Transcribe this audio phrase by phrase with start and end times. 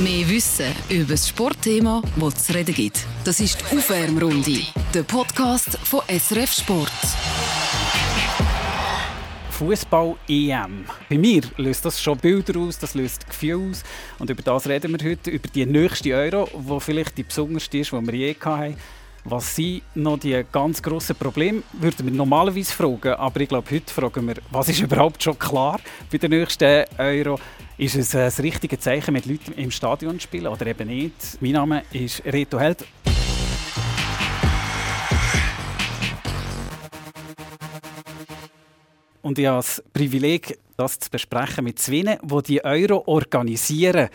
[0.00, 3.04] Mehr Wissen über das Sportthema, das es zu reden gibt.
[3.24, 4.60] Das ist die Aufwärmrunde,
[4.94, 6.92] der Podcast von SRF Sport.
[9.50, 10.84] Fußball-EM.
[11.08, 13.82] Bei mir löst das schon Bilder aus, das löst Gefühle aus.
[14.20, 17.90] Und über das reden wir heute, über die nächste Euro, die vielleicht die besonderste ist,
[17.90, 18.76] die wir je hatten.
[19.30, 23.12] Was sind noch die ganz grossen Probleme, würden wir normalerweise fragen.
[23.12, 25.80] Aber ich glaube, heute fragen wir, was ist überhaupt schon klar
[26.10, 27.38] bei der nächsten Euro?
[27.76, 31.12] Ist es das richtige Zeichen, mit Leuten im Stadion zu spielen oder eben nicht?
[31.42, 32.86] Mein Name ist Reto Held.
[39.20, 44.08] Und ich habe das Privileg, das zu besprechen mit zwei, die die Euro organisieren.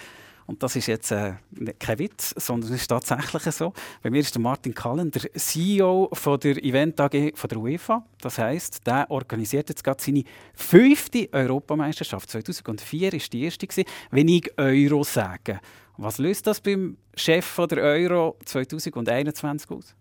[0.46, 1.34] Und das ist jetzt äh,
[1.80, 3.74] kein Witz, sondern es ist tatsächlich so.
[4.02, 8.06] Bei mir ist der Martin Kallen, der CEO von der Event AG von der UEFA.
[8.20, 12.30] Das heißt, der organisiert jetzt gerade seine fünfte Europameisterschaft.
[12.30, 13.68] 2004 war die erste,
[14.12, 15.60] wenn ich Euro sage.
[15.98, 19.96] Was löst das beim Chef der Euro 2021 aus?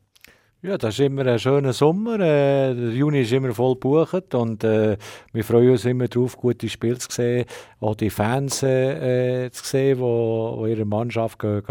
[0.65, 2.21] Ja, das ist immer ein schöner Sommer.
[2.21, 4.97] Äh, der Juni ist immer voll gebucht und äh,
[5.33, 7.47] wir freuen uns immer darauf, gute Spiele zu sehen,
[7.81, 11.65] auch die Fans äh, zu sehen, die ihre Mannschaft gehen,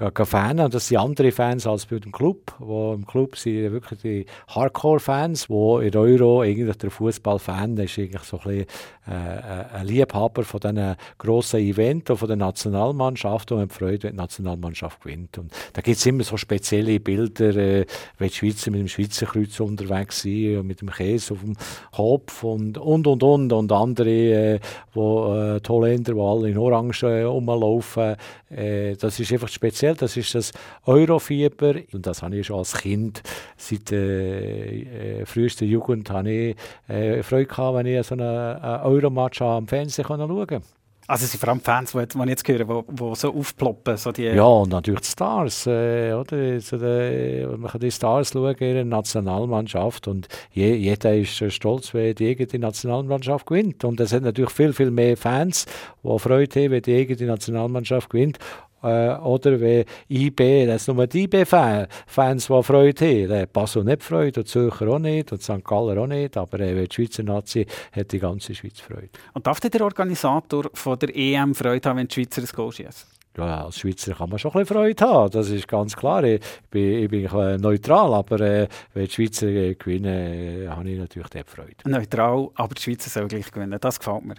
[0.00, 2.54] Und das sind andere Fans als bei dem Club.
[2.60, 8.22] Wo Im Club sind wirklich die Hardcore-Fans, wo in Euro eigentlich der Fußballfan ist eigentlich
[8.22, 8.66] so ein, bisschen,
[9.08, 15.00] äh, ein Liebhaber von diesen grossen Events von der Nationalmannschaft, man freut, wenn die Nationalmannschaft
[15.02, 15.36] gewinnt.
[15.36, 17.84] Und da gibt es immer so spezielle Bilder, äh,
[18.18, 21.56] wenn die Schweizer mit dem Schweizer Kreuz unterwegs sind, mit dem Käse auf dem
[21.90, 24.60] Kopf und und und und, und andere, äh,
[24.94, 28.14] wo, äh, die Holländer, die alle in Orange äh, rumlaufen.
[28.48, 30.52] Äh, das ist einfach speziell speziell, das ist das
[30.86, 33.22] Eurofieber und das habe ich schon als Kind,
[33.56, 36.56] seit äh, äh, frühester Jugend, habe ich
[36.88, 40.62] äh, Freude gehabt, wenn ich so einen, Euromatch am Fernsehen schauen konnte.
[41.10, 43.96] Also es sind vor allem Fans, die, die ich jetzt höre, die, die so aufploppen.
[43.96, 45.66] So die ja, und natürlich die Stars.
[45.66, 46.60] Äh, oder?
[46.60, 51.94] So die, man kann die Stars schauen in der Nationalmannschaft und je, jeder ist stolz,
[51.94, 53.84] wenn die eigene Nationalmannschaft gewinnt.
[53.84, 55.64] Und es sind natürlich viel, viel mehr Fans,
[56.04, 58.38] die Freude haben, wenn die eigene Nationalmannschaft gewinnt.
[58.82, 63.28] Äh, oder wie IB, das sind nur die IB-Fans, die Freude haben.
[63.28, 65.64] Der Basel nicht Freude, und Zürcher auch nicht, und St.
[65.64, 69.10] Galler auch nicht, aber äh, die Schweizer Nazi hat die ganze Schweiz Freude.
[69.34, 73.17] Und darf der Organisator von der EM Freude haben, wenn die Schweizer ein Goal schießen?
[73.46, 76.24] Ja, als Schweizer kann man schon ein bisschen Freude haben, das ist ganz klar.
[76.24, 76.40] Ich
[76.70, 81.28] bin, ich bin neutral, aber äh, wenn die Schweizer äh, gewinnen, äh, habe ich natürlich
[81.28, 81.76] dort Freude.
[81.84, 84.34] Neutral, aber die Schweizer sollen gleich gewinnen, das gefällt mir.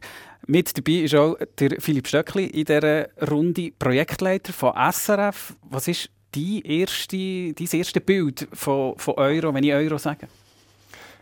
[0.48, 5.56] Mit dabei ist auch der Philipp Stöckli in dieser Runde, Projektleiter von SRF.
[5.70, 10.28] Was ist dein, erste, dein erste Bild von, von Euro, wenn ich Euro sage?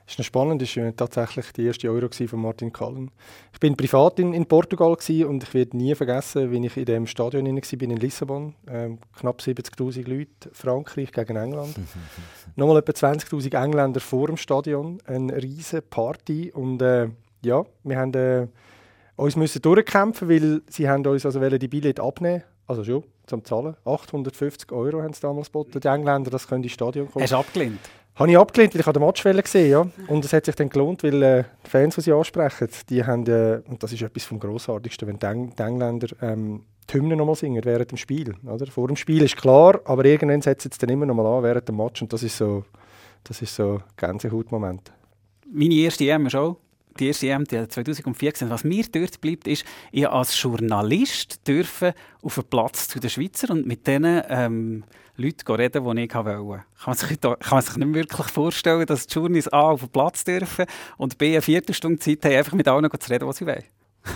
[0.07, 3.11] Ist spannend, das war tatsächlich die erste Euro von Martin Cullen.
[3.53, 7.07] Ich bin privat in, in Portugal und ich werde nie vergessen, wie ich in dem
[7.07, 8.55] Stadion war in Lissabon.
[8.69, 11.75] Ähm, knapp 70'000 Leute, Frankreich gegen England.
[12.55, 17.09] Nochmal etwa 20'000 Engländer vor dem Stadion, eine riesige Party und äh,
[17.43, 18.47] ja, wir haben äh,
[19.17, 23.75] uns müssen durchkämpfen, weil sie haben uns also die Billette abnehmen also schon, zum Zahlen.
[23.85, 27.23] 850 Euro haben sie damals geboten, die Engländer, das können ins Stadion kommen.
[27.23, 27.79] Hast du abgelehnt?
[28.17, 29.87] Habe ich abgelehnt, weil ich den Matchwelle gesehen ja.
[30.07, 33.27] Und es hat sich dann gelohnt, weil äh, die Fans, die sie ansprechen, die haben,
[33.27, 37.15] äh, und das ist etwas vom Grossartigsten, wenn die, Eng die Engländer ähm, die Hymne
[37.15, 38.33] nochmal singen während dem Spiel.
[38.43, 38.65] Oder?
[38.67, 41.77] Vor dem Spiel ist klar, aber irgendwann sie es dann immer nochmal an während dem
[41.77, 42.63] Match und das ist so,
[43.23, 44.91] das ist so Gänsehautmoment.
[45.51, 46.57] Meine erste EM auch
[46.97, 48.49] die erste EM 2004 gesehen.
[48.49, 53.51] Was mir dort bleibt, ist, ich als Journalist dürfen auf den Platz zu den Schweizer
[53.51, 54.83] und mit denen ähm,
[55.15, 56.63] Leuten reden, die ich wollte.
[56.83, 59.89] Kann man, sich, kann man sich nicht wirklich vorstellen, dass die Journalisten A auf den
[59.89, 60.65] Platz dürfen
[60.97, 63.63] und B eine Viertelstunde Zeit haben, einfach mit allen zu reden, was sie wollen.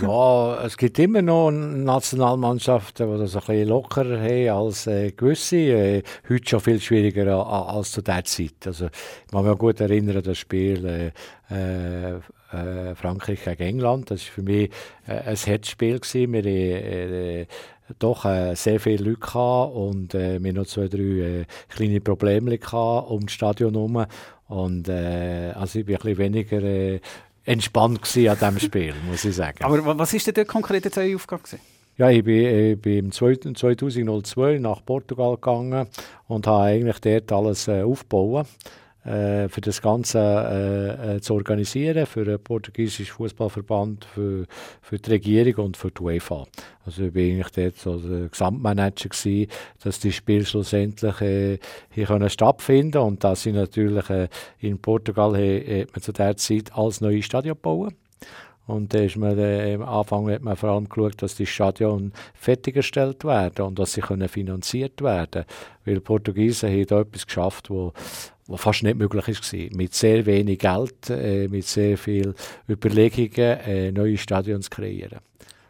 [0.00, 5.56] Ja, es gibt immer noch Nationalmannschaften, die das ein bisschen lockerer haben als äh, gewisse.
[5.56, 8.66] Äh, heute schon viel schwieriger äh, als zu dieser Zeit.
[8.66, 11.12] Also, ich kann mich gut erinnern, das Spiel
[11.50, 12.16] äh, äh,
[12.52, 14.10] äh, Frankreich gegen England.
[14.10, 14.70] Das war für mich
[15.06, 16.00] ein Herzspiel.
[16.00, 16.32] Gewesen.
[16.32, 17.46] Wir
[17.98, 22.58] doch äh, sehr viele Leute gehabt und äh, wir noch zwei, drei äh, kleine Probleme
[23.08, 24.06] um das Stadion herum.
[24.48, 27.00] Und äh, also ich bin ein bisschen weniger
[27.44, 29.64] entspannt an diesem Spiel, muss ich sagen.
[29.64, 31.60] Aber was ist denn dort konkret jetzt eure Aufgabe gewesen?
[31.98, 35.86] Ja, ich bin, ich bin 2002 nach Portugal gegangen
[36.26, 38.46] und habe eigentlich dort alles äh, aufgebaut
[39.04, 44.46] äh, für das Ganze äh, äh, zu organisieren, für den portugiesischen Fußballverband, für,
[44.80, 46.46] für die Regierung und für die UEFA.
[46.84, 49.50] Also ich war eigentlich dort so der Gesamtmanager gewesen,
[49.82, 51.58] dass die Spiele schlussendlich äh,
[51.90, 54.28] hier können stattfinden und dass sie natürlich äh,
[54.60, 57.94] in Portugal äh, man zu der Zeit als neues Stadion bauen
[58.66, 62.12] Und da ist man, äh, am Anfang hat man vor allem geschaut, dass die Stadion
[62.34, 65.44] fertiggestellt werden und dass sie können finanziert werden
[65.84, 67.92] Weil die Portugiesen haben da etwas geschafft, wo,
[68.46, 69.76] wo fast nicht möglich war.
[69.76, 72.34] Mit sehr wenig Geld, äh, mit sehr viel
[72.68, 75.18] Überlegungen, äh, neue Stadions kreieren.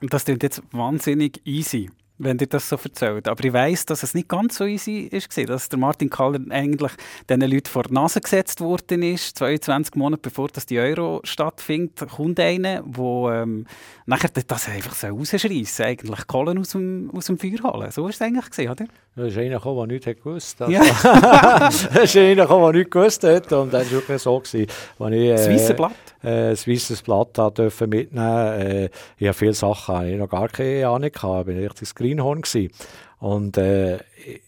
[0.00, 3.26] Und das klingt jetzt wahnsinnig easy wenn dir das so erzählt.
[3.28, 6.92] Aber ich weiß, dass es nicht ganz so easy ist, dass der Martin Kaller eigentlich
[7.28, 9.36] diesen Leuten vor die Nase gesetzt worden ist.
[9.38, 13.66] 22 Monate bevor das die Euro stattfindet, kommt einer, der ähm,
[14.06, 17.90] nachher das einfach so rausschreissen eigentlich Kohlen aus dem, aus dem Feuer holen.
[17.90, 18.84] So war es eigentlich, gewesen, oder?
[19.16, 20.68] Da ist einer gekommen, der nichts gewusst hat.
[20.68, 20.82] Ja.
[21.02, 23.52] da ist einer gekommen, der nichts gewusst hat.
[23.52, 24.38] Und das war wirklich so.
[24.38, 25.92] Gewesen, ich, äh, das weiße Blatt?
[26.22, 28.60] Äh, das weiße Blatt durfte mitnehmen.
[28.60, 31.16] Äh, ich habe viele Sachen ich noch gar keine Ahnung gehabt.
[31.18, 32.42] Ich war ein richtiges Greenhorn.
[32.42, 32.72] Gewesen.
[33.18, 33.98] Und äh,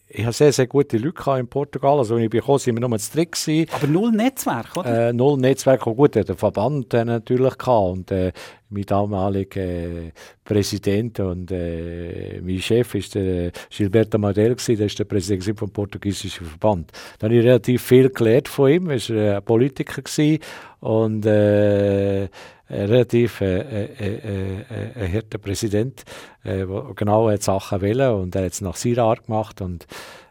[0.08, 1.98] ich hatte sehr, sehr gute Leute in Portugal.
[1.98, 3.32] Also, als ich gekommen sind wir nur zu dritt.
[3.32, 3.68] Gewesen.
[3.72, 5.08] Aber null Netzwerk, oder?
[5.08, 5.86] Äh, null Netzwerk.
[5.86, 7.92] Und gut, der Verband äh, natürlich gehabt.
[7.92, 8.32] Und äh,
[8.74, 10.12] mein damaliger äh,
[10.44, 16.46] Präsident und äh, mein Chef war der Gilberto Madel, der ist der Präsident vom portugiesischen
[16.46, 16.92] Verband.
[17.18, 18.90] Da habe ich relativ viel gelernt von ihm.
[18.90, 20.02] Er war ein Politiker
[20.80, 22.28] und äh,
[22.70, 24.64] relativ äh, äh, äh,
[24.96, 26.04] ein harter Präsident,
[26.44, 29.86] der genau die Sachen wählen und er hat es nach seiner Art gemacht und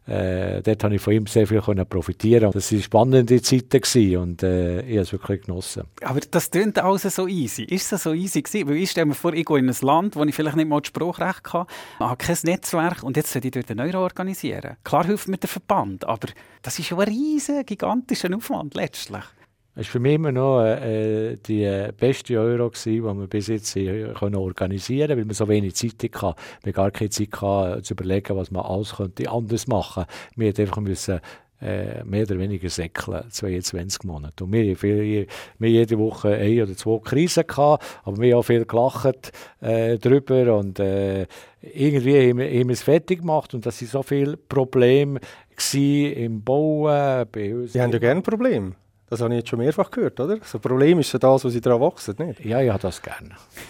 [0.05, 2.51] äh, dort habe ich von ihm sehr viel können profitieren.
[2.51, 5.83] Das waren spannende Zeiten und äh, ich habe es wirklich genossen.
[6.03, 7.63] Aber das klingt alles so easy.
[7.63, 8.67] Ist das so easy gewesen?
[8.67, 10.81] Weil ich stelle mir vor, ich gehe in ein Land, wo ich vielleicht nicht mal
[10.81, 14.75] das Spruchrecht habe, habe kein Netzwerk und jetzt soll ich dort einen Euro organisieren.
[14.83, 16.27] Klar hilft mir der Verband, aber
[16.61, 19.23] das ist schon ein riesiger, gigantischer Aufwand letztlich.
[19.75, 24.13] Es war für mich immer noch äh, die beste Euro, die wir bis jetzt äh,
[24.13, 26.39] können organisieren konnten, weil wir so wenig Zeit hatten.
[26.63, 30.35] Wir gar keine Zeit hatten, zu überlegen, was man alles könnte anders machen könnte.
[30.35, 31.19] Wir mussten einfach müssen,
[31.63, 34.43] äh, mehr oder weniger säckeln, 22 Monate.
[34.43, 35.27] Und wir haben
[35.59, 39.31] jede Woche eine oder zwei Krisen gehabt, aber wir haben auch viel gelacht
[39.61, 41.25] äh, darüber und äh,
[41.61, 45.19] irgendwie haben wir, haben wir es fertig gemacht und das waren so viele Probleme
[45.73, 47.25] im Bauen.
[47.31, 47.73] Bei uns.
[47.73, 48.73] Sie haben ja gerne Probleme.
[49.13, 50.37] Das habe ich jetzt schon mehrfach gehört, oder?
[50.37, 52.43] Das Problem ist ja das, wo sie daran wachsen, nicht?
[52.43, 53.29] Ja, ich habe das gerne.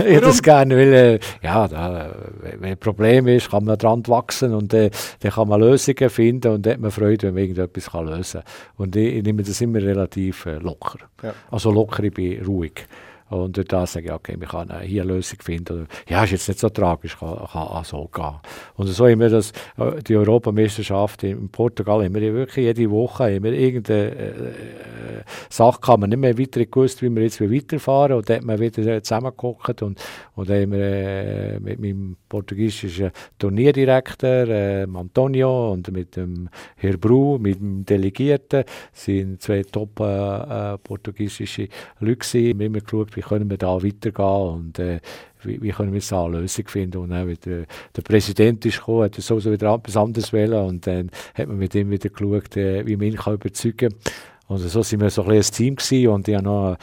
[0.00, 2.10] ich habe das gerne, weil, äh, ja, da,
[2.40, 6.50] wenn ein Problem ist, kann man daran wachsen und äh, dann kann man Lösungen finden
[6.50, 8.52] und dann hat man Freude, wenn man irgendetwas kann lösen kann.
[8.76, 10.98] Und ich, ich, nehme das immer relativ äh, locker.
[11.22, 11.32] Ja.
[11.52, 12.88] Also locker, ich bin ruhig.
[13.30, 15.86] Und das sage ich, okay, wir können hier eine Lösung finden.
[16.08, 18.36] Ja, ist jetzt nicht so tragisch, kann, kann auch so gehen.
[18.76, 23.42] Und so haben wir das, äh, die Europameisterschaft in Portugal, haben wir wirklich jede Woche
[23.42, 28.16] wir irgendeine äh, äh, Sache, kann man nicht mehr weiter gewusst, wie wir jetzt weiterfahren.
[28.16, 30.00] Und dann hat man wieder zusammengeguckt und,
[30.34, 36.96] und dann haben wir äh, mit meinem portugiesischen Turnierdirektor, äh, Antonio, und mit dem Herr
[36.96, 41.68] Bru, mit dem Delegierten, sind zwei top äh, äh portugiesische
[42.00, 42.58] Leute.
[42.58, 45.00] Wir haben geschaut, wie können wir da weitergehen und äh,
[45.42, 46.98] wie, wie, können wir da eine Lösung finden.
[46.98, 47.64] Und dann wieder,
[47.96, 51.74] der Präsident ist gekommen, hat so wieder etwas anderes wählen und dann hat man mit
[51.74, 54.12] ihm wieder geschaut, äh, wie man ihn kann überzeugen kann.
[54.48, 56.76] Und so sind wir so ein, ein Team gewesen und ich habe noch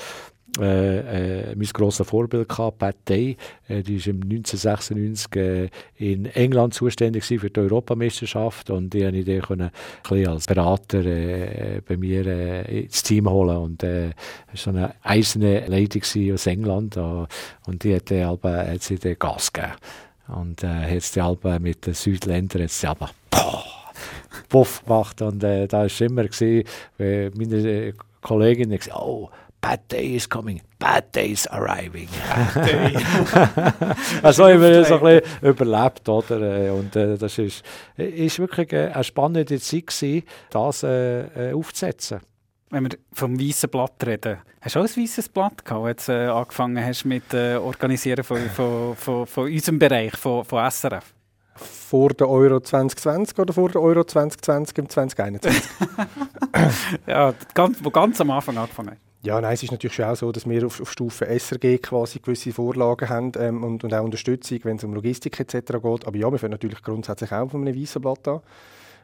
[0.60, 3.36] äh, äh, mein grosses Vorbild gehabt, Pat Day.
[3.68, 9.02] Äh, die war 1996 äh, in England zuständig für die Europameisterschaft und die
[9.42, 9.72] konnte
[10.04, 13.58] ich dann als Berater äh, bei mir äh, ins Team holen.
[13.58, 14.12] Und äh,
[14.54, 19.74] so eine eiserne Lady aus England und die hat, dann, hat sie den Gas gegeben.
[20.28, 23.12] Und äh, hat die Alben mit den Südländern jetzt aber
[24.50, 26.64] Puff gemacht und äh, da war immer, gewesen,
[26.98, 29.30] meine Kolleginnen gesagt oh,
[29.66, 32.08] bad day is coming, bad day is arriving.
[32.30, 32.96] Bad day.
[34.24, 36.74] also haben wir so ein bisschen überlebt, oder?
[36.74, 37.64] Und äh, das ist,
[37.98, 42.20] ist wirklich eine spannende Zeit gewesen, das äh, äh, aufzusetzen.
[42.70, 46.12] Wenn wir vom weißen Blatt reden, hast du auch ein weißes Blatt gehabt, als du
[46.12, 51.14] äh, angefangen hast mit äh, Organisieren von, von, von, von unserem Bereich, von, von SRF?
[51.58, 55.64] vor der Euro 2020 oder vor der Euro 2020 im 2021?
[57.08, 60.32] ja, ganz, wo ganz am Anfang angefangen ja, nein, es ist natürlich schon auch so,
[60.32, 64.60] dass wir auf, auf Stufe SRG quasi gewisse Vorlagen haben ähm, und, und auch Unterstützung,
[64.64, 65.74] wenn es um Logistik etc.
[65.82, 66.08] geht.
[66.08, 68.42] Aber ja, wir fangen natürlich grundsätzlich auch von einem weißen Blatt an.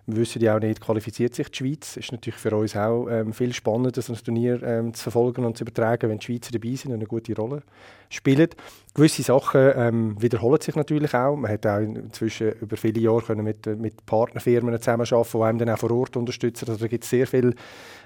[0.08, 1.92] Wir wissen ja auch nicht, qualifiziert sich die Schweiz.
[1.92, 5.46] Es ist natürlich für uns auch ähm, viel spannender, so ein Turnier ähm, zu verfolgen
[5.46, 7.62] und zu übertragen, wenn die Schweizer dabei sind und eine gute Rolle
[8.10, 8.50] spielen.
[8.94, 11.36] Gewisse Sachen ähm, wiederholen sich natürlich auch.
[11.38, 15.70] Man hat auch inzwischen über viele Jahre können mit, mit Partnerfirmen zusammenarbeiten, die einem dann
[15.70, 16.68] auch vor Ort unterstützen.
[16.68, 17.54] Also da gibt es sehr viele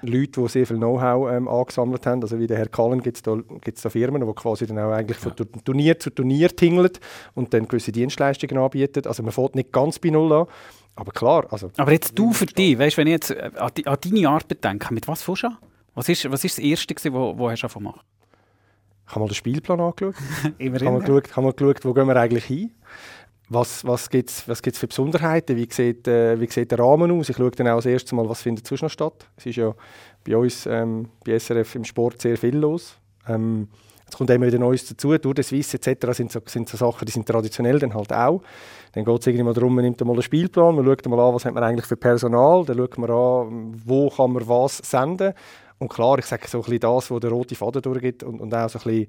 [0.02, 2.22] Leute, die sehr viel Know-how ähm, angesammelt haben.
[2.22, 4.92] Also wie der Herr Kallen gibt es da, gibt's da Firmen, die quasi dann auch
[4.92, 5.30] eigentlich ja.
[5.30, 6.90] von Turnier zu Turnier tingeln
[7.34, 9.06] und dann gewisse Dienstleistungen anbieten.
[9.06, 10.46] Also man fährt nicht ganz bei Null an.
[10.96, 11.70] Aber klar, also...
[11.76, 14.64] Aber jetzt du für dich, weißt, wenn ich jetzt äh, an, die, an deine Arbeit
[14.64, 15.58] denke, mit was fährst du an?
[15.94, 18.04] Was ist, was ist das Erste, was du hast gemacht
[19.06, 20.14] Ich habe mal den Spielplan angeschaut.
[20.58, 20.88] Immerhin.
[20.88, 22.72] Haben wir geschaut, wir geschaut, wo gehen wir eigentlich hin?
[23.48, 25.56] Was, was gibt es was gibt's für Besonderheiten?
[25.56, 27.28] Wie sieht, äh, wie sieht der Rahmen aus?
[27.28, 29.28] Ich schaue dann auch das erste Mal, was findet sonst noch statt.
[29.36, 29.72] Es ist ja
[30.24, 32.96] bei uns, ähm, bei SRF im Sport sehr viel los.
[33.28, 33.68] Ähm,
[34.08, 35.16] es kommt immer wieder Neues dazu.
[35.18, 36.12] Durch das Swiss etc.
[36.12, 38.42] Sind so, sind so Sachen, die sind traditionell dann halt auch.
[38.92, 41.34] Dann geht es irgendwie mal darum, man nimmt mal einen Spielplan, man schaut mal an,
[41.34, 45.34] was hat man eigentlich für Personal, dann schaut man an, wo kann man was senden.
[45.78, 48.54] Und klar, ich sage so ein bisschen das, wo der rote Faden durchgeht und, und
[48.54, 49.08] auch so ein bisschen,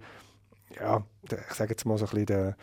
[0.81, 2.57] ja, ich sage jetzt mal so ein bisschen, der,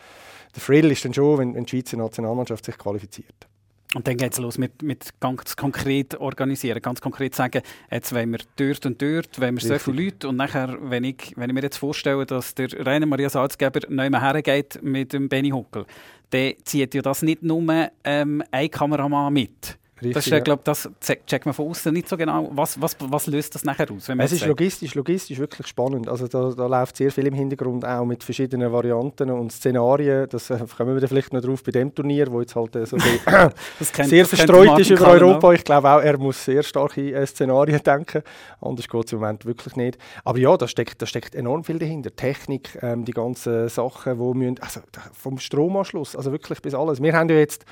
[0.55, 3.47] der Thrill ist dann schon, wenn, wenn die Schweizer Nationalmannschaft sich qualifiziert.
[3.95, 8.29] Und dann geht es los mit, mit ganz konkret organisieren, ganz konkret sagen, jetzt wollen
[8.29, 10.27] wir dort und dort, wollen wir so viele Leute.
[10.27, 14.09] Und nachher, wenn ich, wenn ich mir jetzt vorstelle, dass der Rainer Maria Salzgeber neu
[14.11, 15.85] hergeht mit dem Benny Huckel,
[16.31, 20.39] dann zieht ja das nicht nur ähm, ein Kameramann mit, Richtig, das ist, ja.
[20.39, 22.49] glaube das checkt man von außen nicht so genau.
[22.51, 24.09] Was, was, was löst das nachher aus?
[24.09, 26.09] es ist logistisch, logistisch wirklich spannend.
[26.09, 30.27] Also da, da läuft sehr viel im Hintergrund auch mit verschiedenen Varianten und Szenarien.
[30.29, 32.97] Das äh, kommen wir vielleicht noch drauf bei dem Turnier, wo jetzt halt äh, so
[32.97, 35.47] kennt, sehr verstreut ist über Europa.
[35.47, 35.53] Auch.
[35.53, 38.21] Ich glaube auch, er muss sehr starke äh, Szenarien denken.
[38.59, 39.97] Anders geht es im Moment wirklich nicht.
[40.25, 42.13] Aber ja, da steckt, da steckt enorm viel dahinter.
[42.13, 44.81] Technik, ähm, die ganzen Sachen, wo müssen, also
[45.13, 47.01] vom Stromanschluss, also wirklich bis alles.
[47.01, 47.65] Wir haben ja jetzt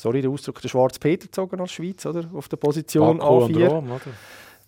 [0.00, 2.28] sorry, der Ausdruck, der schwarze Peter gezogen als Schweiz, oder?
[2.32, 3.44] Auf der Position Baku A4.
[3.44, 4.00] Und Rom, oder?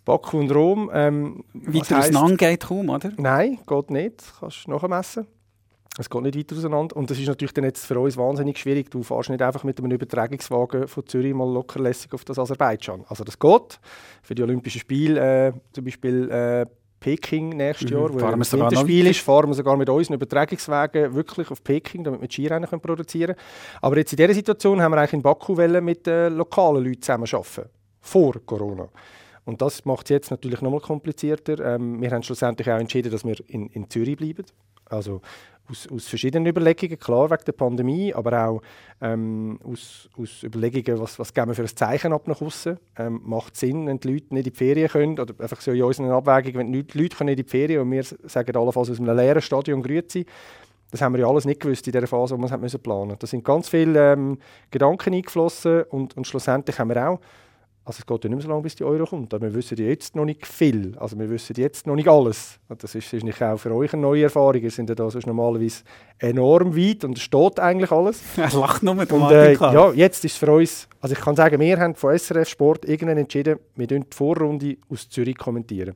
[0.04, 0.90] Baku und Rom.
[0.92, 3.12] Ähm, weiter auseinander geht kaum, oder?
[3.16, 4.22] Nein, geht nicht.
[4.38, 5.26] Kannst du nachmessen.
[5.98, 6.96] Es geht nicht weiter auseinander.
[6.96, 8.90] Und das ist natürlich dann jetzt für uns wahnsinnig schwierig.
[8.90, 13.04] Du fährst nicht einfach mit einem Übertragungswagen von Zürich mal lockerlässig auf das Aserbaidschan.
[13.08, 13.78] Also das geht.
[14.22, 16.66] Für die Olympischen Spiele, äh, zum Beispiel äh,
[17.02, 17.96] Peking nächstes mhm.
[17.96, 22.04] Jahr, wo fahren das Winterspiel ist, fahren wir sogar mit unseren Übertragungswegen wirklich auf Peking,
[22.04, 23.48] damit wir die Skirennen produzieren können.
[23.80, 27.68] Aber jetzt in dieser Situation haben wir eigentlich in Baku mit äh, lokalen Leuten zusammenarbeiten.
[28.00, 28.88] Vor Corona.
[29.44, 31.74] Und das macht es jetzt natürlich noch mal komplizierter.
[31.74, 34.44] Ähm, wir haben schlussendlich auch entschieden, dass wir in, in Zürich bleiben.
[34.86, 35.20] Also
[35.70, 38.62] aus, aus verschiedenen Überlegungen, klar wegen der Pandemie, aber auch
[39.00, 42.78] ähm, aus, aus Überlegungen, was, was geben wir für ein Zeichen ab nach außen.
[42.98, 45.82] Ähm, macht Sinn, wenn die Leute nicht in die Ferien können, oder einfach so in
[45.82, 49.16] unseren Abwägungen, wenn die Leute nicht in die Ferien und wir sagen allenfalls aus einem
[49.16, 50.26] leeren Stadion grüezi,
[50.90, 53.18] das haben wir ja alles nicht gewusst in der Phase, wo wir es planen mussten.
[53.18, 54.38] Da sind ganz viele ähm,
[54.70, 57.20] Gedanken eingeflossen und, und schlussendlich haben wir auch
[57.84, 59.34] also es geht ja nicht mehr so lange, bis die Euro kommt.
[59.34, 60.96] Aber wir wissen jetzt noch nicht viel.
[60.98, 62.60] Also wir wissen jetzt noch nicht alles.
[62.68, 64.62] Und das ist, ist nicht auch für euch eine neue Erfahrung.
[64.62, 65.82] Ihr sind ja da sonst normalerweise
[66.18, 68.22] enorm weit und es steht eigentlich alles.
[68.36, 71.20] Er lacht nur mit dem und, äh, Ja, jetzt ist es für uns, also ich
[71.20, 75.94] kann sagen, wir haben von SRF Sport irgendwann entschieden, wir die Vorrunde aus Zürich kommentieren.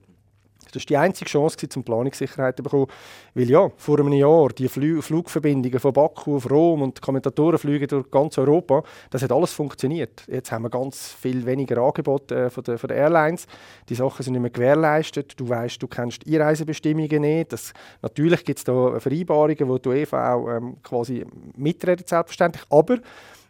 [0.76, 2.87] Das war die einzige Chance, um Planungssicherheit zu bekommen.
[3.35, 7.59] Weil ja, vor einem Jahr, die Fl Flugverbindungen von Baku auf Rom und die Kommentatoren
[7.59, 10.25] fliegen durch ganz Europa, das hat alles funktioniert.
[10.26, 13.47] Jetzt haben wir ganz viel weniger Angebote äh, von, der, von der Airlines.
[13.88, 15.38] Die Sachen sind nicht mehr gewährleistet.
[15.40, 17.52] Du weißt, du kennst Einreisebestimmungen nicht.
[17.52, 21.25] Das, natürlich gibt es da Vereinbarungen, wo du EV ähm, quasi
[21.56, 22.64] mitredet, selbstverständlich.
[22.68, 22.99] Aber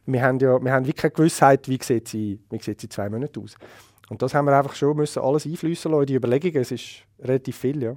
[0.07, 3.57] wir haben ja wir haben wirklich keine Gewissheit, wie sieht sie, wie zwei Monate aus.
[4.09, 6.63] Und das haben wir einfach schon müssen alles einfließen lassen in die Überlegungen.
[6.63, 7.97] Es ist relativ viel, ja.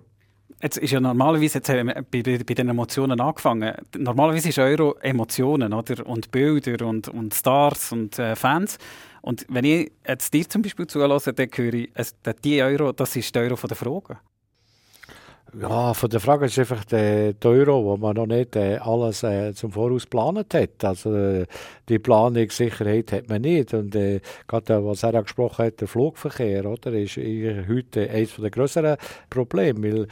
[0.62, 3.74] Jetzt ist ja normalerweise, jetzt haben wir bei, bei, bei den Emotionen angefangen.
[3.98, 6.06] Normalerweise ist Euro Emotionen oder?
[6.06, 8.78] und Bilder und, und Stars und äh, Fans.
[9.22, 13.16] Und wenn ich jetzt dir zum Beispiel zulasse, dann höre ich, es, die Euro, das
[13.16, 14.18] ist der Euro der Fragen.
[15.58, 19.54] Ja, von der Frage ist einfach der, Euro, wo man noch nicht äh, alles äh,
[19.54, 20.84] zum Voraus geplant hat.
[20.84, 21.46] Also äh,
[21.88, 23.74] die Planungssicherheit hat man nicht.
[23.74, 28.98] Und äh, gerade was er gesprochen hat, der Flugverkehr, oder, ist heute eines der größeren
[29.30, 30.08] Probleme, weil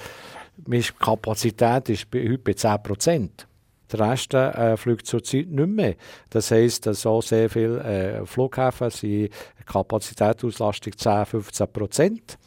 [0.65, 3.47] meine Kapazität ist heute bei 10 Prozent.
[3.91, 5.95] Der Rest äh, fliegt zurzeit nicht mehr.
[6.29, 9.29] Das heisst, dass so sehr viele äh, Flughäfen sind
[9.65, 12.37] Kapazitätsauslastung 10, 15 Prozent.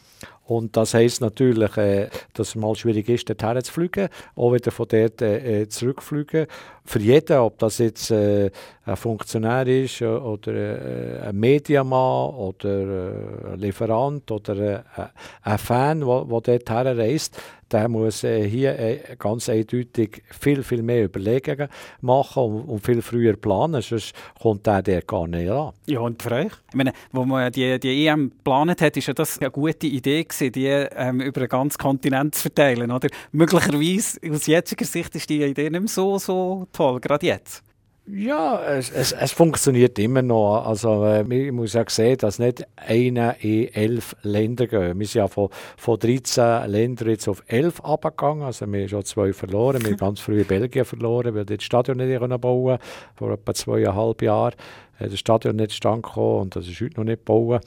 [0.50, 4.72] Und das heisst natürlich, äh, dass es mal schwierig ist, dorthin zu fliegen, auch wieder
[4.72, 6.48] von dort äh, zurückfliegen.
[6.84, 8.50] Für jeden, ob das jetzt äh,
[8.84, 15.02] ein Funktionär ist oder äh, ein Mediamann oder äh, ein Lieferant oder äh,
[15.44, 17.40] ein Fan, der dorthin reist,
[17.72, 21.68] der muss äh, hier äh, ganz eindeutig viel, viel mehr Überlegungen
[22.00, 25.72] machen und, und viel früher planen, sonst kommt der der gar nicht an.
[25.86, 26.52] Ja, und für euch?
[26.70, 30.24] Ich meine, wo man die, die EM geplant hat, ist ja das eine gute Idee
[30.24, 33.08] gewesen, die ähm, über den ganzen Kontinent zu verteilen, oder?
[33.32, 37.62] Möglicherweise, aus jetziger Sicht ist die Idee nicht mehr so, so toll, gerade jetzt.
[38.12, 40.64] Ja, es, es, es, funktioniert immer noch.
[40.66, 44.98] Also, äh, ich muss ja sehen, dass nicht einer in elf Länder gehen.
[44.98, 48.42] Wir sind ja von, von 13 Ländern jetzt auf 11 abgegangen.
[48.42, 49.82] Also, wir haben schon zwei verloren.
[49.82, 52.82] Wir haben ganz früh Belgien verloren, weil die das Stadion nicht bauen konnten,
[53.14, 54.54] vor etwa zweieinhalb Jahren.
[54.98, 57.62] Das Stadion nicht stand und das ist heute noch nicht gebaut.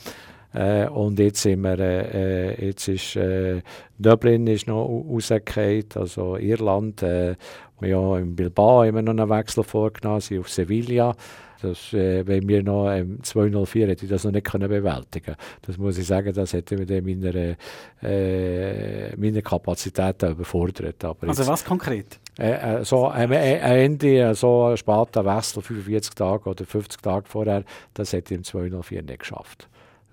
[0.53, 3.61] Äh, und jetzt sind wir, äh, äh jetzt ist äh,
[3.97, 7.01] Dublin ist noch rausgefallen, also Irland.
[7.01, 7.35] Äh,
[7.79, 11.15] wir ja in Bilbao immer noch einen Wechsel vorgenommen, sind auf Sevilla.
[11.61, 15.77] Das, äh, wenn wir noch ähm, 204 hätte ich das noch nicht können bewältigen Das
[15.77, 17.55] muss ich sagen, das hätte mit meiner,
[18.01, 21.03] äh, meine Kapazitäten überfordert.
[21.05, 22.19] Aber also jetzt, was konkret?
[22.37, 27.63] Äh, äh, so am Ende, so ein später Wechsel, 45 Tage oder 50 Tage vorher,
[27.93, 29.69] das hätte ich im 204 nicht geschafft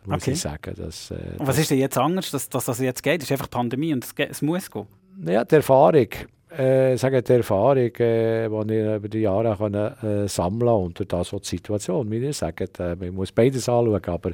[0.06, 0.32] muss okay.
[0.32, 0.74] ich sagen.
[0.76, 3.22] Dass, äh, und was ist denn jetzt anders, dass, dass das jetzt geht?
[3.22, 4.86] Das ist einfach Pandemie und es, es muss gehen?
[5.26, 6.08] Ja, die Erfahrung.
[6.56, 11.32] Äh, sagen, die Erfahrung, äh, die ich über die Jahre können, äh, sammeln und das
[11.32, 12.10] auch die Situation.
[12.10, 14.30] Wie ich sage, äh, man muss beides anschauen, aber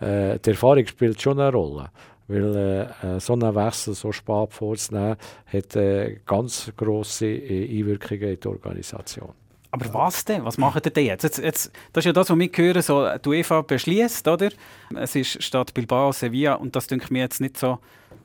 [0.00, 1.90] äh, die Erfahrung spielt schon eine Rolle.
[2.26, 5.16] Weil äh, so einen Wechsel so spät vorzunehmen,
[5.46, 9.32] hat äh, ganz grosse äh, Einwirkungen in die Organisation.
[9.72, 10.44] Aber was denn?
[10.44, 11.22] Was machen denn jetzt?
[11.22, 14.50] jetzt, jetzt das ist ja das, was wir hören, so, die UEFA beschließt, oder?
[14.94, 17.78] Es ist statt Bilbao Sevilla und das denke ich mir jetzt nicht so,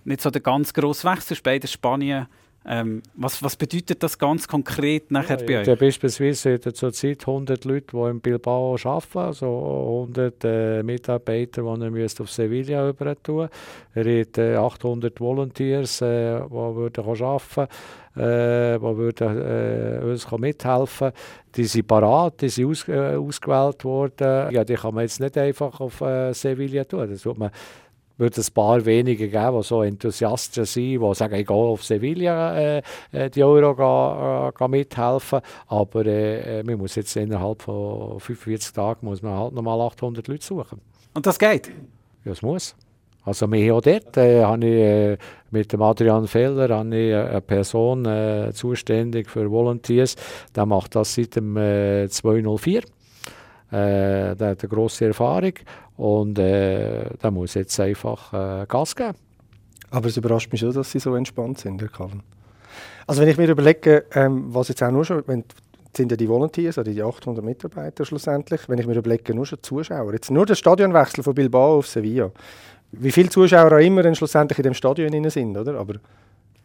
[0.04, 1.38] nicht so der ganz grosse Wechsel.
[1.42, 2.28] Beides Spanien.
[2.70, 5.68] Ähm, was, was bedeutet das ganz konkret nachher ja, bei euch?
[5.68, 12.20] Ja, beispielsweise zurzeit 100 Leute, die in Bilbao arbeiten, also 100 äh, Mitarbeiter, die müsst
[12.20, 13.48] auf Sevilla über tun.
[13.94, 17.68] Er hat äh, 800 Volunteers, äh, die würden arbeiten
[18.18, 21.12] äh, die würden, äh, uns mithelfen
[21.56, 24.52] Die sind parat, die sind aus, äh, ausgewählt worden.
[24.52, 27.10] Ja, die kann man jetzt nicht einfach auf äh, Sevilla tun.
[27.10, 27.52] Das tut man
[28.18, 31.84] würde es ein paar wenige geben, die so Enthusiasten sind, die sagen, ich gehe auf
[31.84, 32.82] Sevilla äh,
[33.12, 35.42] äh die Euro ga, ga mithelfen.
[35.68, 40.46] Aber äh, man muss jetzt innerhalb von 45 Tagen muss man halt nochmal 800 Leute
[40.46, 40.82] suchen.
[41.14, 41.72] Und das geht?
[42.26, 42.76] Ja, es muss.
[43.24, 45.18] Also mir auch dort äh, habe ich äh,
[45.52, 50.16] mit dem Adrian Feller habe ich eine Person äh, zuständig für Volunteers.
[50.56, 52.80] Der macht das seit dem äh, 204.
[52.80, 52.84] Äh,
[53.70, 55.54] der hat eine grosse Erfahrung
[55.98, 59.16] und äh, der muss jetzt einfach äh, Gas geben.
[59.90, 62.24] Aber es überrascht mich schon, dass Sie so entspannt sind, Herr Kallen.
[63.08, 65.44] Also wenn ich mir überlege, ähm, was jetzt auch nur schon, wenn
[65.96, 69.62] sind ja die Volunteers, also die 800 Mitarbeiter schlussendlich, wenn ich mir überlege, nur schon
[69.62, 72.32] Zuschauer, jetzt nur der Stadionwechsel von Bilbao auf Sevilla,
[72.92, 75.80] wie viele Zuschauer auch immer dann schlussendlich in dem Stadion sind, oder?
[75.80, 75.96] Aber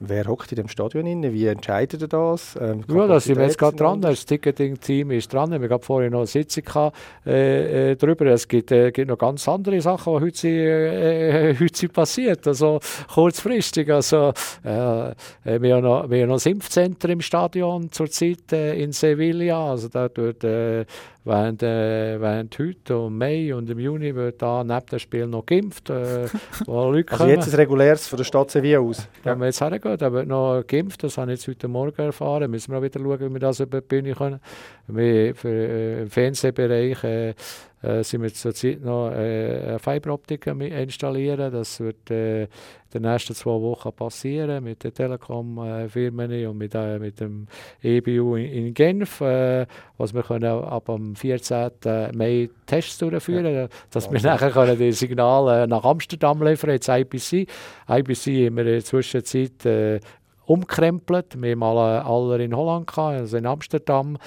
[0.04, 1.32] Wer hockt in dem Stadion inne?
[1.32, 2.58] Wie entscheidet ihr das?
[2.60, 4.00] Ähm, ja, da sind wir jetzt gerade dran.
[4.00, 5.50] Das Ticketing-Team ist dran.
[5.62, 8.26] Wir haben vorhin noch eine Sitzung gehabt, äh, äh, darüber.
[8.26, 12.48] Es gibt, äh, gibt noch ganz andere Sachen, die heute, äh, äh heute passiert.
[12.48, 12.80] Also
[13.14, 13.92] kurzfristig.
[13.92, 14.32] Also,
[14.64, 19.70] äh, wir, haben noch, wir haben noch das Impfzentrum im Stadion zurzeit äh, in Sevilla.
[19.70, 20.84] Also da äh,
[21.24, 25.46] während, äh, während heute und Mai und im Juni wird da neben dem Spiel noch
[25.46, 25.90] geimpft.
[25.90, 26.26] Äh,
[26.66, 29.08] Leute also jetzt ein reguläres von der Stadt Sevilla aus?
[29.22, 31.02] Wenn wir jetzt hergehen, da wird noch geimpft.
[31.04, 32.50] Das habe ich jetzt heute Morgen erfahren.
[32.50, 34.40] Müssen wir auch wieder schauen, wie wir das über die Bühne können.
[34.88, 37.34] Wir, für, äh, Im Fernsehbereich äh,
[37.82, 41.52] äh, sind wir zurzeit noch äh, eine Fiberoptik installieren.
[41.52, 42.48] Das wird äh, in
[42.94, 47.46] den nächsten zwei Wochen passieren mit den Telekom-Firmen und mit, äh, mit dem
[47.82, 49.66] EBU in, in Genf, äh,
[49.98, 51.70] was wir können ab dem 14.
[52.14, 53.68] Mai Tests durchführen, ja.
[53.90, 57.48] dass wir nachher können die Signale nach Amsterdam liefern, jetzt IBC.
[57.88, 60.00] IBC haben wir in der Zwischenzeit äh,
[60.46, 61.40] umkrempelt.
[61.40, 64.18] Wir haben alle, alle in Holland gehabt, also in Amsterdam,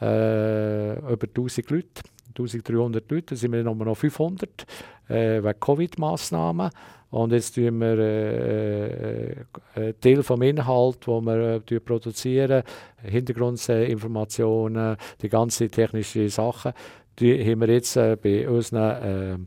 [0.00, 2.02] äh, über 1000 Leute.
[2.38, 4.66] 1300 Leute, sind wir nur noch 500
[5.08, 6.70] äh, wegen Covid-Massnahmen.
[7.10, 9.32] Und jetzt tun wir äh,
[9.74, 12.62] äh, Teil vom Inhalt, den wir äh, produzieren,
[13.02, 16.72] Hintergrundinformationen, die ganzen technischen Sachen,
[17.18, 19.46] die haben wir jetzt äh, bei unseren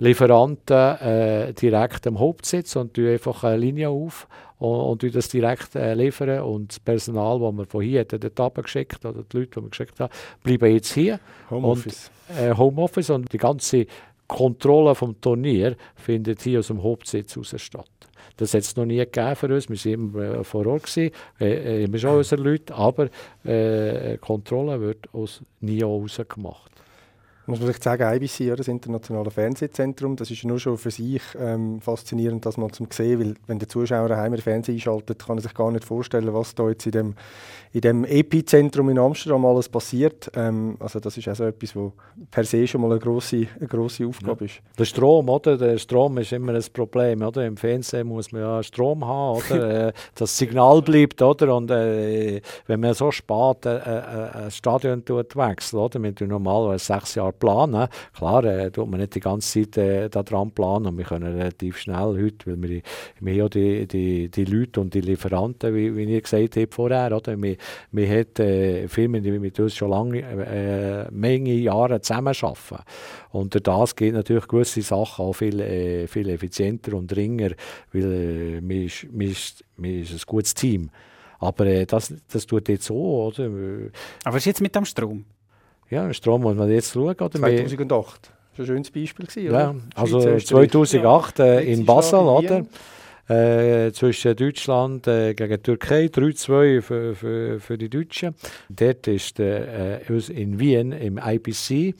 [0.00, 4.26] äh, Lieferanten äh, direkt am Hauptsitz und tun einfach eine Linie auf
[4.60, 6.40] und, und das direkt äh, liefern.
[6.42, 9.98] Und das Personal, das wir von hier dort geschickt oder die Leute, die wir geschickt
[9.98, 11.18] haben, bleiben jetzt hier.
[11.50, 12.10] Homeoffice.
[12.28, 13.86] Und, äh, Homeoffice und die ganze
[14.28, 17.90] Kontrolle vom Turnier findet hier aus dem Hauptsitz aus statt.
[18.36, 19.68] Das hat es noch nie gegeben für uns.
[19.68, 23.08] Wir waren immer äh, vor Ort, gewesen, äh, immer schon unsere Leute, aber
[23.44, 26.70] äh, Kontrolle wird aus nie aus gemacht
[27.50, 31.80] muss man vielleicht sagen, IBC, das internationale Fernsehzentrum, das ist nur schon für sich ähm,
[31.80, 35.42] faszinierend, das mal zu sehen, weil wenn der Zuschauer daheim den Fernseher einschaltet, kann er
[35.42, 37.14] sich gar nicht vorstellen, was da jetzt in dem,
[37.72, 40.30] in dem Epizentrum in Amsterdam alles passiert.
[40.34, 41.92] Ähm, also das ist auch so etwas, was
[42.30, 44.46] per se schon mal eine grosse, eine grosse Aufgabe ja.
[44.46, 44.60] ist.
[44.78, 45.56] Der Strom, oder?
[45.56, 47.46] Der Strom ist immer ein Problem, oder?
[47.46, 49.70] Im Fernsehen muss man ja Strom haben, oder?
[49.70, 51.54] Äh, das Signal bleibt, oder?
[51.54, 56.02] Und äh, wenn man so spät äh, äh, ein Stadion wechselt, oder?
[56.02, 57.88] Wir normalerweise sechs Jahre planen.
[58.16, 61.78] Klar, äh, tut man nicht die ganze Zeit äh, daran planen und wir können relativ
[61.78, 62.82] schnell heute, weil wir,
[63.18, 67.16] wir ja die, die, die Leute und die Lieferanten, wie, wie ihr gesagt habt vorher,
[67.16, 67.40] oder?
[67.40, 67.56] Wir,
[67.90, 72.84] wir haben äh, Firmen, die mit uns schon lange, äh, Menge Jahre zusammenarbeiten.
[73.30, 77.54] Und durch das geht natürlich gewisse Sachen auch viel, äh, viel effizienter und dringender,
[77.92, 79.34] weil äh, wir, wir,
[79.76, 80.90] wir ist ein gutes Team.
[81.38, 83.46] Aber äh, das, das tut jetzt so, oder?
[83.46, 85.24] Aber was ist jetzt mit dem Strom?
[85.90, 87.16] Ja, Strom muss man jetzt schauen.
[87.16, 87.30] Oder?
[87.30, 88.30] 2008.
[88.56, 89.26] Das war ein schönes Beispiel.
[89.26, 92.64] Gewesen, ja, also 2008 äh, in Basel, oder?
[93.28, 98.34] Äh, zwischen Deutschland äh, gegen Türkei, 3-2 für, für, für die Deutschen.
[98.68, 101.94] Dort ist äh, in Wien im IPC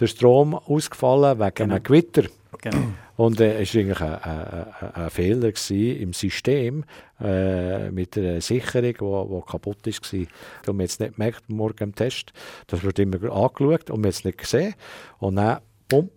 [0.00, 1.74] der Strom ausgefallen wegen genau.
[1.74, 2.24] einem Gewitter.
[2.60, 2.78] Genau.
[3.16, 6.84] Und äh, es war eigentlich ein, ein, ein Fehler im System
[7.20, 8.82] äh, mit der Sicherung,
[9.40, 9.92] die kaputt war.
[9.92, 10.28] Und wir
[10.68, 12.32] haben es nicht gemerkt morgen im Test.
[12.66, 14.74] Das wird immer angeschaut und wir haben es nicht gesehen.
[15.18, 16.10] Und dann, bumm,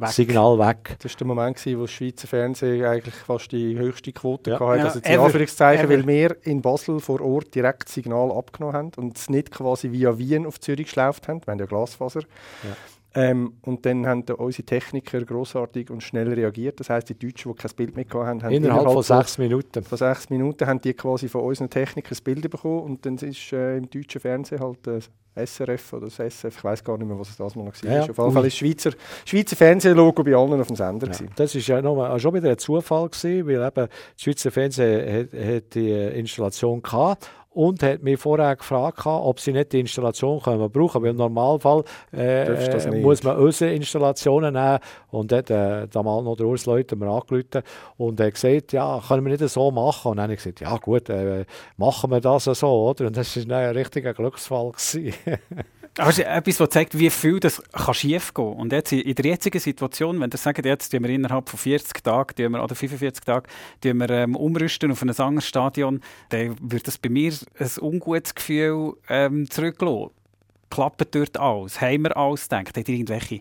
[0.00, 0.08] Weg.
[0.12, 0.96] Signal weg.
[1.02, 4.58] Das war der Moment, wo das Schweizer Fernsehen eigentlich fast die höchste Quote ja.
[4.58, 4.78] hatte.
[4.78, 9.18] Ja, also die Anführungszeichen, weil wir in Basel vor Ort direkt Signal abgenommen haben und
[9.18, 11.42] es nicht quasi via Wien auf Zürich geschlauft haben.
[11.44, 12.20] Wir haben ja Glasfaser.
[12.20, 12.76] Ja.
[13.14, 16.78] Ähm, und dann haben da unsere Techniker großartig und schnell reagiert.
[16.78, 19.82] Das heißt, die Deutschen, die kein Bild mehr hatten, haben innerhalb, innerhalb von sechs Minuten.
[19.82, 23.52] Von sechs Minuten haben die quasi von unseren Technikern das Bild bekommen und dann ist
[23.52, 25.00] äh, im deutschen Fernsehen halt äh,
[25.46, 27.92] SRF oder das SF, ich weiß gar nicht mehr, was es das mal noch war.
[27.92, 28.90] Ja, Auf jeden Fall ist Schweizer,
[29.24, 31.08] Schweizer Fernsehlogo bei allen auf dem Sender.
[31.08, 35.30] Ja, das war ja noch, schon wieder ein Zufall, gewesen, weil eben das Schweizer Fernsehen
[35.32, 40.40] hat, hat die Installation gehabt und hat mich vorher gefragt, ob sie nicht die Installation
[40.40, 44.78] können brauchen weil im Normalfall äh, äh muss man unsere Installationen nehmen.
[45.10, 47.62] Und hat äh, damals noch der Urs Leute mir angerufen
[47.96, 50.12] und er hat gesagt, ja, können wir nicht so machen?
[50.12, 51.44] Und dann habe ich gesagt, ja gut, äh,
[51.76, 53.06] machen wir das so, oder?
[53.06, 54.72] Und das war ein richtiger Glücksfall.
[55.98, 59.58] Also etwas, das zeigt, wie viel das kann schief gehen Und jetzt in der jetzigen
[59.58, 63.46] Situation, wenn ihr sagt, jetzt tun wir innerhalb von 40 Tagen wir, oder 45 Tagen
[63.80, 68.34] tun wir, ähm, umrüsten auf ein anderes Stadion, dann würde das bei mir ein ungutes
[68.34, 70.10] Gefühl ähm, zurücklassen.
[70.70, 71.80] Klappt dort alles?
[71.80, 72.76] Haben wir alles gedacht?
[72.76, 73.40] Hat irgendwelche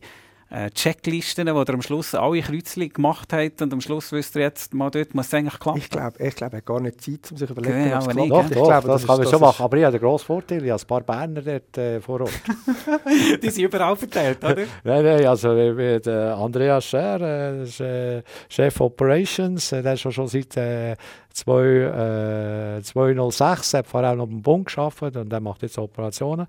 [0.50, 4.42] äh, Checklisten, wo ihr am Schluss alle Kreuzchen gemacht habt und am Schluss wisst ihr
[4.44, 5.80] jetzt mal, dort muss es eigentlich klappen?
[5.80, 8.08] Ich glaube, ich glaub, er hat gar nicht Zeit, um sich zu überlegen, genau, ob
[8.08, 8.30] es klappt.
[8.32, 9.64] Doch, ich glaube, das, das kann man schon machen.
[9.64, 12.42] Aber ich habe den grossen Vorteil, ich habe ein paar Berner dort äh, vor Ort.
[13.44, 14.56] Die sind überall verteilt, oder?
[14.84, 20.02] nein, nein, also wie, der Andreas Scher, äh, ist, äh, Chef Operations, äh, der ist
[20.02, 20.96] schon, seit äh,
[21.32, 26.48] 2, 2006, hat vorher noch beim Bund gearbeitet und der macht jetzt Operationen.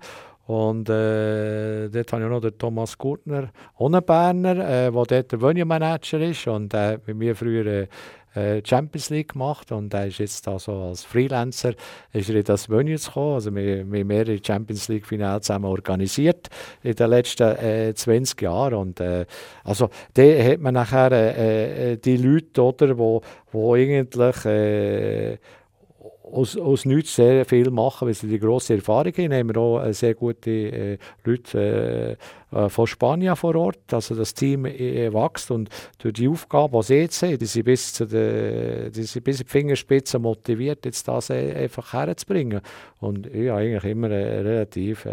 [0.51, 6.19] Und äh, dort habe ich noch den Thomas Gurtner, ohne Berner, äh, dort der Venue-Manager
[6.19, 7.87] ist und der hat bei mir früher
[8.35, 11.73] äh, Champions League gemacht und er ist jetzt da so als Freelancer
[12.11, 13.35] ist er in das Venue gekommen.
[13.35, 16.49] Also wir, wir haben mehrere Champions League Finale zusammen organisiert
[16.83, 19.25] in den letzten äh, 20 Jahren und äh,
[19.63, 23.21] also da hat man nachher äh, äh, die Leute, oder, wo,
[23.53, 25.37] wo eigentlich äh,
[26.31, 29.33] aus, aus nichts sehr viel machen, weil sie die grosse Erfahrung haben.
[29.33, 32.17] Haben wir auch äh, sehr gute äh, Leute
[32.51, 33.93] äh, äh, von Spanien vor Ort.
[33.93, 37.63] Also das Team äh, wächst und durch die Aufgabe, die sie jetzt haben, die sind
[37.63, 42.61] bis, zu die, die sind bis die Fingerspitze motiviert, jetzt das äh, einfach herzubringen.
[42.99, 45.07] Und ich habe eigentlich immer relativ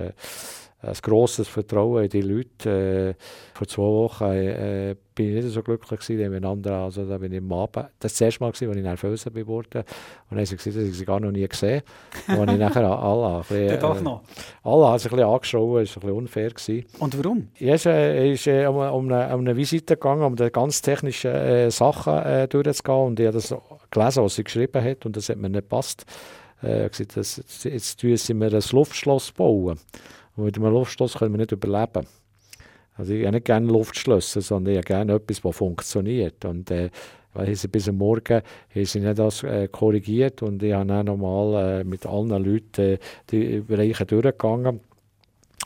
[0.81, 3.17] ein grosses Vertrauen in die Leute.
[3.19, 6.73] Äh, vor zwei Wochen äh, bin ich nicht so glücklich gewesen, miteinander.
[6.85, 9.27] Also da bin ich am Abend, das war das erste Mal, gewesen, als ich nervös
[9.49, 9.79] wurde.
[9.79, 9.85] Und
[10.31, 11.83] dann haben sie gesagt, dass ich sie gar noch nie gesehen
[12.29, 12.41] habe.
[12.41, 14.23] Und ich nachher alle, ein bisschen, Doch noch.
[14.63, 16.51] alle haben sich ein bisschen angeschaut, das war ein bisschen unfair.
[16.51, 16.87] Gewesen.
[17.01, 17.49] Und warum?
[17.59, 20.81] Ja, es äh, ist äh, um, um, eine, um eine Visite gegangen, um die ganz
[20.81, 23.07] technischen äh, Sachen äh, durchzugehen.
[23.07, 23.53] Und ich habe das
[23.91, 26.07] gelesen, was sie geschrieben hat, und das hat mir nicht gepasst.
[26.63, 29.79] Äh, gesagt, das, jetzt müssen wir ein Luftschloss bauen.
[30.39, 32.07] Und mit einem Luftschloss können wir nicht überleben.
[32.95, 36.45] Also ich habe nicht gerne Luftschlösser, sondern ich habe gerne etwas, das funktioniert.
[36.45, 36.91] Und äh,
[37.35, 38.43] weil sie bis am Morgen
[38.75, 42.81] haben sie nicht das äh, korrigiert und ich habe dann nochmal äh, mit allen Leuten
[42.81, 42.99] äh,
[43.31, 44.79] die Bereiche durchgegangen.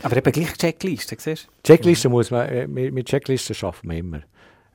[0.03, 1.69] Aber eben gleich Checklisten, siehst du?
[1.69, 4.23] Checklisten muss man, äh, mit, Checklisten schaffen wir immer.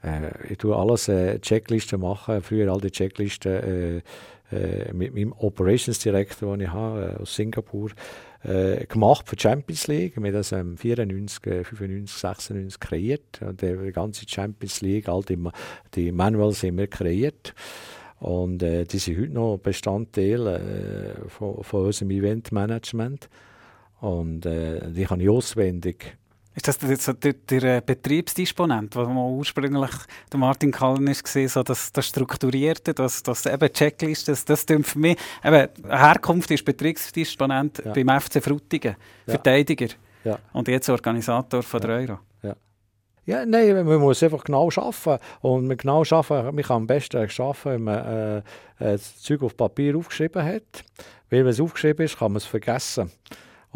[0.03, 4.03] Äh, ich tue alles äh, Checklisten machen, früher all die Checklisten
[4.51, 7.89] äh, mit meinem Operations Director, den ich habe, aus Singapur,
[8.43, 10.15] äh, gemacht für die Champions League.
[10.17, 13.41] Wir haben das ähm, 94, 95, 96 kreiert.
[13.41, 15.37] Und die ganze Champions League, all die,
[15.95, 17.53] die Manuals haben wir kreiert.
[18.19, 23.29] Und äh, die sind heute noch Bestandteil äh, von, von unserem Eventmanagement.
[23.99, 26.17] Und äh, die kann ich auswendig
[26.57, 29.91] ist das der, der, der äh, Betriebsdisponent, man ursprünglich
[30.31, 34.65] der Martin Kallen ist gesehen, so das, das Strukturierte, das, das eben Checklist, das, das
[34.65, 37.93] für mich, eben, Herkunft ist Betriebsdisponent ja.
[37.93, 38.95] beim FC Frutigen,
[39.27, 39.33] ja.
[39.33, 39.87] Verteidiger.
[40.23, 40.39] Ja.
[40.51, 42.19] Und jetzt Organisator von der Euro.
[43.27, 45.21] Ja, nein, man muss einfach genau arbeiten.
[45.41, 48.43] Und mit genau arbeiten, man kann am besten arbeiten, wenn man äh, äh,
[48.79, 50.85] das Zeug auf Papier aufgeschrieben hat.
[51.29, 53.11] Weil wenn es aufgeschrieben ist, kann man es vergessen.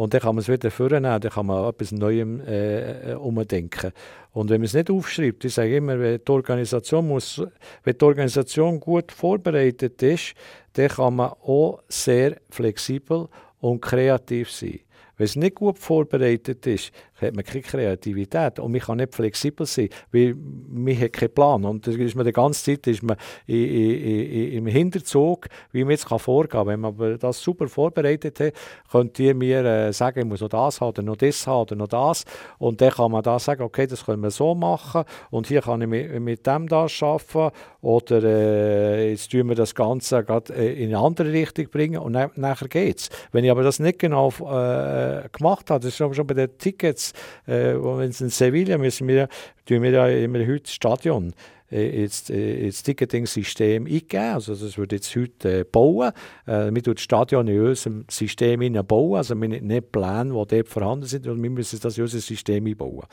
[0.02, 3.92] Und dann kann man es wieder vornehmen, dann kann man etwas Neuem äh, äh, umdenken.
[4.32, 7.40] Und wenn man es nicht aufschreibt, ich sage immer, wenn die Organisation, muss,
[7.84, 10.34] wenn die Organisation gut vorbereitet ist,
[10.74, 13.28] dann kann man auch sehr flexibel
[13.60, 14.80] und kreativ sein.
[15.18, 19.66] Wenn es nicht gut vorbereitet ist, hat man keine Kreativität und man kann nicht flexibel
[19.66, 21.66] sein, weil man hat keinen Plan.
[21.66, 25.84] Und da ist man die ganze Zeit ist man in, in, in, im Hinterzug, wie
[25.84, 26.68] man jetzt vorgehen kann.
[26.68, 28.54] Wenn man aber das super vorbereitet hat,
[28.92, 31.76] könnt ihr mir äh, sagen, ich muss noch das haben oder noch das haben oder
[31.76, 32.26] noch das.
[32.58, 35.82] Und dann kann man da sagen, okay, das können wir so machen und hier kann
[35.82, 40.84] ich mit, mit dem das arbeiten oder äh, jetzt tun wir das Ganze gerade äh,
[40.84, 43.10] in eine andere Richtung bringen und dann, nachher geht es.
[43.32, 47.11] Wenn ich aber das nicht genau äh, gemacht habe, das ist schon bei den Tickets
[47.48, 49.28] äh, wenn es in Sevilla müssen wir,
[49.66, 51.34] tun wir ja immer heute das Stadion
[51.72, 54.34] ins, äh, ins Ticketing-System eingeben.
[54.34, 56.12] Also das wird jetzt heute äh, bauen.
[56.46, 59.18] Äh, wir tun das Stadion in unserem System bauen.
[59.18, 62.20] Also wir haben nicht Pläne, die dort vorhanden sind, sondern wir müssen das in unser
[62.20, 63.06] System einbauen.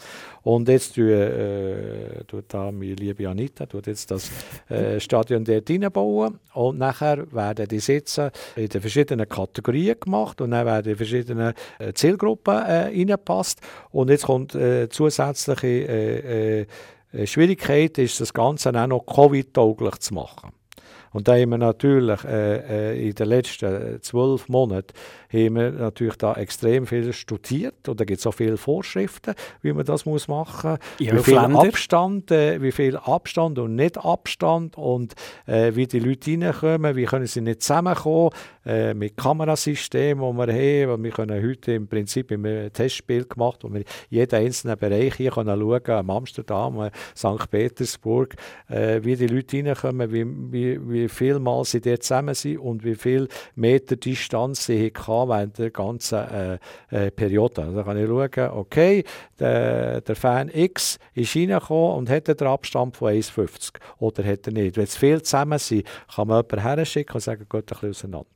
[0.42, 4.30] Und jetzt tut, äh, tut da meine liebe Anita tut jetzt das
[4.68, 6.38] äh, Stadion dort reinbauen.
[6.54, 11.92] Und nachher werden die Sitze in den verschiedenen Kategorien gemacht und dann werden verschiedene äh,
[11.92, 13.60] Zielgruppen äh, reingepasst.
[13.90, 16.66] Und jetzt kommt äh, zusätzliche äh, äh, äh,
[17.24, 20.52] Schwierigkeit ist, das Ganze auch noch Covid-tauglich zu machen.
[21.12, 24.92] Und da haben wir natürlich äh, äh in den letzten zwölf Monaten
[25.32, 29.72] haben wir natürlich da extrem viel studiert und da gibt es auch viele Vorschriften, wie
[29.72, 30.78] man das muss machen muss.
[30.98, 31.60] Ja, wie viel Länder.
[31.60, 35.14] Abstand, äh, wie viel Abstand und nicht Abstand und
[35.46, 38.30] äh, wie die Leute reinkommen, wie können sie nicht zusammenkommen
[38.64, 41.04] äh, mit Kamerasystemen, die wir haben.
[41.04, 45.58] Wir können heute im Prinzip ein Testspiel gemacht, wo wir jeden einzelnen Bereich hier können
[45.58, 47.50] schauen können, Amsterdam, äh, St.
[47.50, 48.34] Petersburg,
[48.68, 52.84] äh, wie die Leute reinkommen, wie, wie, wie viel Mal sie dort zusammen sind und
[52.84, 54.92] wie viel Meter Distanz sie hatten
[55.26, 56.58] während der ganzen äh,
[56.90, 57.62] äh, Periode.
[57.62, 59.04] Also kann ich schauen, okay,
[59.38, 64.52] der, der Fan X ist reingekommen und hat den Abstand von 1,50 oder hat er
[64.52, 64.76] nicht.
[64.76, 68.26] Wenn es viel zusammen sind, kann man jemanden herschicken und sagen, geht ein bisschen auseinander.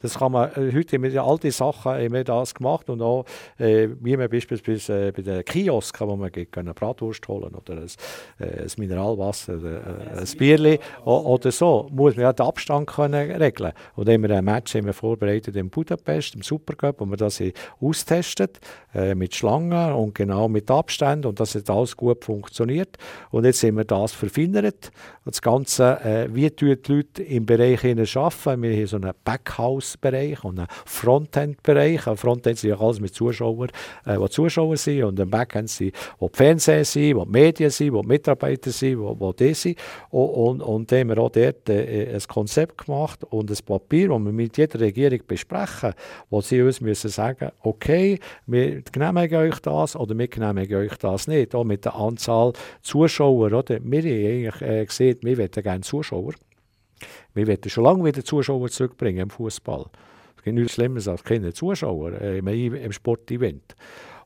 [0.00, 3.24] Das kann man, äh, heute haben wir all diese Sachen haben das gemacht und auch,
[3.58, 7.74] äh, wie man beispielsweise äh, bei den Kiosken, wo man geht, eine Bratwurst holen oder
[7.74, 7.86] ein,
[8.38, 13.72] äh, ein Mineralwasser, äh, ein Bierli oder so, muss man ja den Abstand können regeln.
[13.94, 17.42] Und dann wir ein Match haben vorbereitet in Budapest, im Supercup, wo wir das
[17.80, 18.60] austestet
[18.94, 22.96] äh, mit Schlangen und genau mit Abständen und das hat alles gut funktioniert.
[23.30, 24.90] Und jetzt haben wir das verfeinert.
[25.24, 28.62] Das Ganze, äh, wie tun die Leute im Bereich arbeiten?
[28.62, 32.06] Wir haben so einen Backhouse-Bereich und einen Frontend-Bereich.
[32.06, 33.70] Ein Frontend sind ja alles mit Zuschauern,
[34.04, 38.06] äh, die Zuschauer sind und ein Backend sind, die Fernseher sind, die Medien sind, die
[38.06, 39.78] Mitarbeiter sind, wo, wo die sind.
[40.10, 44.18] Und, und, und haben wir auch dort äh, ein Konzept gemacht und ein Papier, das
[44.18, 45.92] wir mit jeder Regierung besprechen,
[46.30, 51.26] wo sie uns müssen sagen, okay, wir genehmigen euch das oder wir genehmigen euch das
[51.26, 51.54] nicht.
[51.54, 52.52] Auch mit der Anzahl
[52.82, 53.52] Zuschauer.
[53.52, 53.64] Oder?
[53.68, 56.34] Wir haben eigentlich äh, gesehen, wir wollen gerne Zuschauer.
[57.34, 59.86] Wir wollen schon lange wieder Zuschauer zurückbringen im Fußball.
[60.36, 63.74] Es gibt nichts Schlimmeres als keine Zuschauer äh, im, im Sportevent.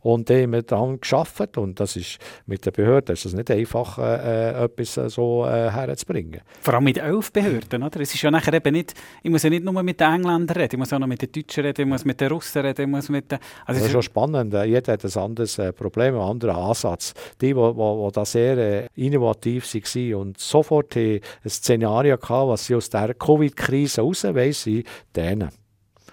[0.01, 3.51] Und dann haben wir dann geschafft und das ist mit den Behörden ist das nicht
[3.51, 6.41] einfach, äh, etwas äh, so äh, herzubringen.
[6.61, 8.01] Vor allem mit elf Behörden, oder?
[8.01, 10.71] Es ist ja nachher eben nicht, ich muss ja nicht nur mit den Engländern reden,
[10.73, 12.89] ich muss auch noch mit den Deutschen reden, ich muss mit den Russen reden, ich
[12.89, 13.39] muss mit den...
[13.67, 16.57] Also das es ist schon spannend, äh, jeder hat ein anderes äh, Problem, einen anderen
[16.57, 17.15] Ansatz.
[17.41, 22.67] Die, die, die, die da sehr äh, innovativ waren und sofort ein Szenario hatten, was
[22.67, 25.51] sie aus dieser Covid-Krise raus sind denen.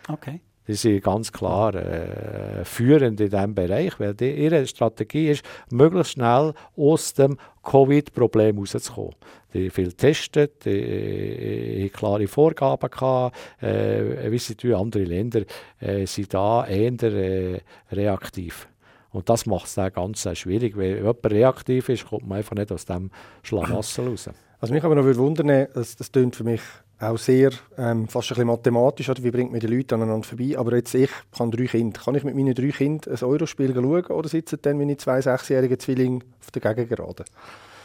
[0.08, 0.42] Okay.
[0.68, 6.14] Die sind ganz klar äh, führend in diesem Bereich, weil die, ihre Strategie ist, möglichst
[6.14, 9.16] schnell aus dem Covid-Problem rauszukommen.
[9.54, 15.44] Die viel testet, die, die, die klare Vorgaben gehabt, äh, wie sie andere Länder
[15.80, 18.68] äh, sind da eher äh, reaktiv.
[19.12, 20.78] Und das macht es dann ganz äh, schwierig.
[20.78, 23.10] Wenn jemand reaktiv ist, kommt man einfach nicht aus dem
[23.42, 24.30] Schlamassel raus.
[24.60, 26.62] Also mich aber noch würde wundern, das, das klingt für mich
[27.00, 29.24] auch sehr ähm, fast ein bisschen mathematisch, oder?
[29.24, 30.58] wie bringt man die Leute aneinander vorbei.
[30.58, 32.00] Aber jetzt ich habe drei Kinder.
[32.00, 35.80] Kann ich mit meinen drei Kindern ein Eurospiel schauen oder sitzen dann meine zwei sechsjährigen
[35.80, 37.26] Zwillinge auf der Gegengerade?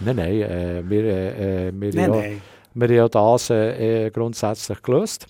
[0.01, 2.43] Nein, nein, äh, wir, äh, wir, Nein, ja, nein.
[2.75, 5.27] wir haben ja das äh, grundsätzlich gelöst.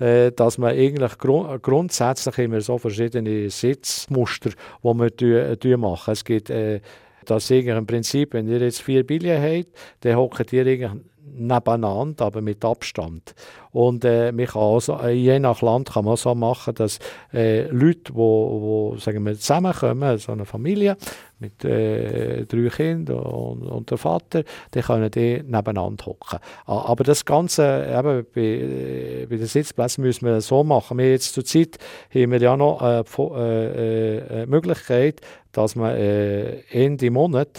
[0.00, 6.12] Äh, dass man eigentlich grund grundsätzlich immer so verschiedene Sitzmuster, die wir machen.
[6.12, 6.80] Es gibt äh,
[7.28, 9.68] das ist eigentlich im Prinzip, wenn ihr jetzt vier Billionen habt,
[10.00, 10.90] dann hockt ihr eigentlich
[11.34, 13.34] nebeneinander, aber mit Abstand.
[13.70, 16.98] Und äh, kann also, je nach Land kann man so machen, dass
[17.32, 20.96] äh, Leute, wo, wo sagen zusammenkommen, so eine Familie
[21.38, 24.42] mit äh, drei Kindern und, und der Vater,
[24.74, 26.38] die können die nebeneinander hocken.
[26.66, 30.98] Aber das Ganze eben bei, äh, bei den Sitzplätzen müssen wir so machen.
[30.98, 31.78] Wir jetzt zur Zeit
[32.12, 33.04] haben wir ja noch eine
[33.36, 35.20] äh, äh, Möglichkeit,
[35.52, 37.58] dass man äh, Ende Monat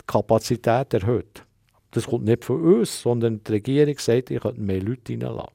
[0.00, 1.44] die Kapazität erhöht.
[1.90, 5.52] Das kommt nicht von uns, sondern die Regierung sagt, ich könnte mehr Leute reinlassen.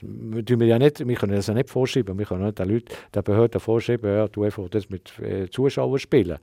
[0.00, 2.18] Wir, ja nicht, wir können das ja nicht vorschreiben.
[2.18, 5.98] Wir können nicht den Leuten, den Behörden vorschreiben, ja, du einfach das mit äh, Zuschauern
[5.98, 6.38] spielen.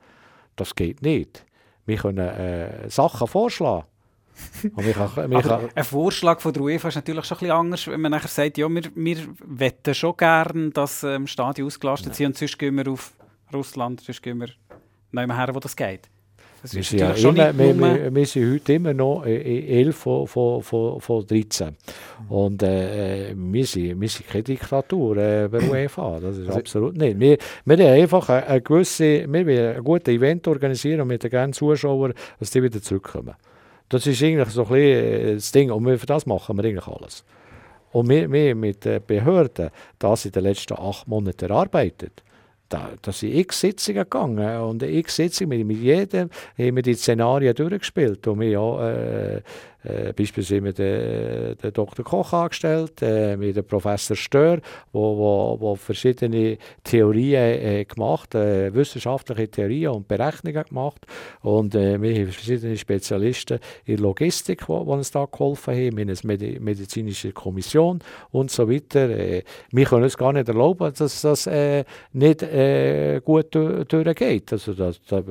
[0.55, 1.45] Das geht nicht.
[1.85, 3.85] Wir können äh, Sachen vorschlagen.
[4.95, 8.11] kann, kann ein Vorschlag von der UEFA ist natürlich schon ein bisschen anders, wenn man
[8.11, 12.57] nachher sagt, ja, wir, wir wetten schon gerne, dass ähm, Stadien ausgelastet sind und sonst
[12.57, 13.13] gehen wir auf
[13.53, 16.09] Russland, sonst gehen wir nicht mehr her, wo das geht.
[16.71, 21.01] Wir, sind ja immer, wir, wir, wir, sind heute immer noch 11 von, von, von,
[21.01, 21.67] von 13.
[21.67, 22.31] Mhm.
[22.31, 26.21] Und äh, wir, sind, wir sind keine Diktatur äh, bei UEFA.
[26.21, 27.19] Das ist also, absolut nicht.
[27.19, 31.31] Wir, wir haben einfach eine, eine gewisse, wir wollen ein gutes Event organisieren mit den
[31.31, 33.35] gerne Zuschauern, dass die wieder zurückkommen.
[33.89, 35.69] Das ist eigentlich so ein bisschen das Ding.
[35.69, 37.25] Und für das machen wir eigentlich alles.
[37.91, 42.23] Und wir, wir mit den Behörden das in den letzten acht Monaten erarbeitet
[42.73, 47.53] da, da sind x Sitzungen gegangen und x Sitzungen mit, jedem haben wir die Szenarien
[47.53, 49.41] durchgespielt und wir ja äh,
[49.83, 52.05] äh, beispielsweise den, den Dr.
[52.05, 54.59] Koch angestellt, äh, mit dem Professor Stör,
[54.91, 61.05] wo, wo, wo verschiedene Theorien äh, gemacht, äh, wissenschaftliche Theorien und Berechnungen gemacht.
[61.41, 65.97] Und äh, wir haben verschiedene Spezialisten in Logistik, die uns da geholfen haben.
[65.97, 67.99] Wir haben eine medizinische Kommission
[68.31, 69.09] und so weiter.
[69.09, 74.51] Äh, wir können uns gar nicht erlauben, dass das äh, nicht äh, gut durchgeht.
[74.53, 75.23] Also das, das,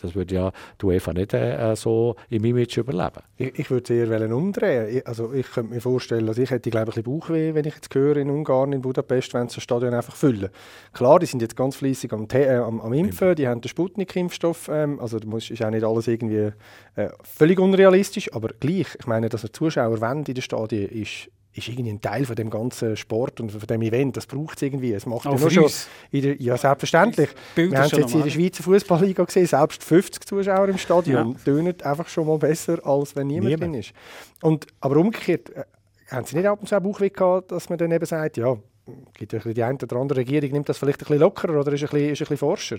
[0.00, 3.22] das würde ja die UEFA nicht äh, so im Image überleben.
[3.36, 5.02] Ich, ich würde eher umdrehen.
[5.04, 7.74] Also ich könnte mir vorstellen, also ich hätte glaube ich ein bisschen Bauchweh, wenn ich
[7.74, 10.50] jetzt höre in Ungarn, in Budapest, wenn sie das Stadion einfach füllen.
[10.92, 14.68] Klar, die sind jetzt ganz fleissig am, äh, am, am, Impfen, die haben den Sputnik-Impfstoff,
[14.68, 16.52] ähm, also das ist auch nicht alles irgendwie
[16.94, 21.30] äh, völlig unrealistisch, aber gleich, ich meine, dass er Zuschauer wollen in den Stadien, ist
[21.54, 24.16] ist irgendwie ein Teil von dem ganzen Sport und von dem Event.
[24.16, 24.92] Das braucht es irgendwie.
[24.92, 25.70] Es macht ja nur schon
[26.12, 27.30] der, ja, selbstverständlich.
[27.54, 31.38] Wir haben es jetzt in der Schweizer Fußballliga gesehen, selbst 50 Zuschauer im Stadion ja.
[31.44, 33.62] tönen einfach schon mal besser, als wenn niemand, niemand.
[33.62, 33.92] drin ist.
[34.40, 35.64] Und, aber umgekehrt, äh,
[36.08, 38.56] haben Sie nicht ab und zu auch Bauchweh gehabt, dass man dann eben sagt, ja,
[39.14, 41.82] gibt ja die eine oder andere Regierung nimmt das vielleicht ein bisschen lockerer oder ist
[41.82, 42.78] ein bisschen, ist ein bisschen forscher.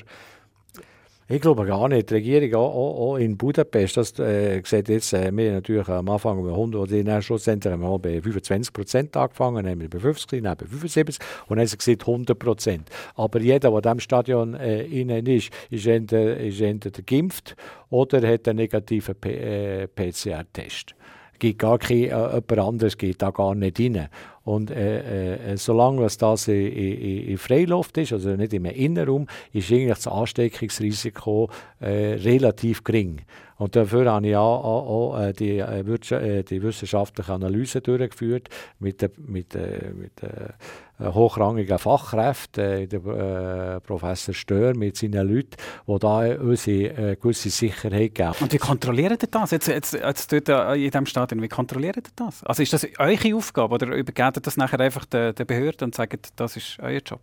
[1.29, 2.09] Ich glaube gar nicht.
[2.09, 6.09] Die Regierung auch, auch, auch in Budapest, das äh, sieht jetzt, äh, wir natürlich am
[6.09, 9.89] Anfang bei 100, oder in schlussendlich haben wir bei 25 Prozent angefangen, dann haben wir
[9.89, 12.89] bei 50, dann bei 75 und dann haben gesagt 100 Prozent.
[13.15, 17.55] Aber jeder, der in diesem Stadion äh, innen ist, ist entweder, ist entweder geimpft
[17.89, 20.93] oder hat einen negativen äh, PCR-Test
[21.39, 24.07] gibt gar kein, äh, jemand anderes geht da gar nicht rein.
[24.43, 29.71] Und äh, äh, solange das in, in, in Freiluft ist, also nicht im Innenraum, ist
[29.71, 33.21] eigentlich das Ansteckungsrisiko äh, relativ gering.
[33.57, 39.01] Und dafür habe ich auch, auch, auch äh, die, äh, die wissenschaftliche Analyse durchgeführt mit,
[39.01, 39.55] mit, mit,
[39.95, 40.49] mit äh,
[41.11, 45.55] hochrangigen Fachkräften, der äh, Professor Stör mit seinen Leuten,
[45.87, 48.33] die da uns eine gewisse Sicherheit geben.
[48.39, 49.51] Und wie kontrolliert ihr das?
[49.51, 52.43] Jetzt, jetzt, jetzt dort in diesem Stadion, wie kontrolliert ihr das?
[52.43, 55.95] Also ist das eure Aufgabe oder übergebt ihr das nachher einfach der, der Behörde und
[55.95, 57.21] sagt, das ist euer Job?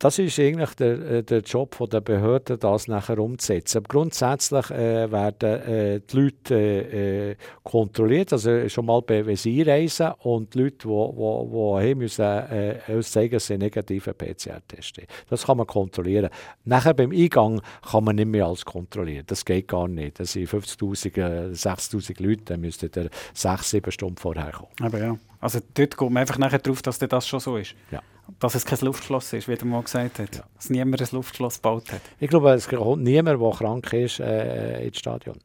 [0.00, 3.78] Das ist eigentlich der, äh, der Job der Behörden, das nachher umzusetzen.
[3.78, 9.60] Aber grundsätzlich äh, werden äh, die Leute äh, äh kontrolliert, also schon mal wenn sie
[9.60, 15.44] einreisen und die Leute, die haben müssen, äh, uns zeigen, dass sie negativen PCR-Test Das
[15.44, 16.30] kann man kontrollieren.
[16.64, 19.24] Nachher beim Eingang kann man nicht mehr alles kontrollieren.
[19.26, 20.18] Das geht gar nicht.
[20.18, 24.70] Das sind 50'000, 60'000 Leute, dann müssten ihr 6, 7 Stunden vorher kommen.
[24.80, 27.74] Aber ja, also dort kommt man einfach nachher drauf, dass das schon so ist.
[27.90, 28.00] Ja
[28.38, 30.36] dass es kein Luftschloss ist, wie er mal gesagt hat.
[30.36, 30.42] Ja.
[30.54, 32.00] Dass niemand ein Luftschloss gebaut hat.
[32.18, 35.38] Ich glaube, es kommt niemand, der krank ist, äh, ins Stadion.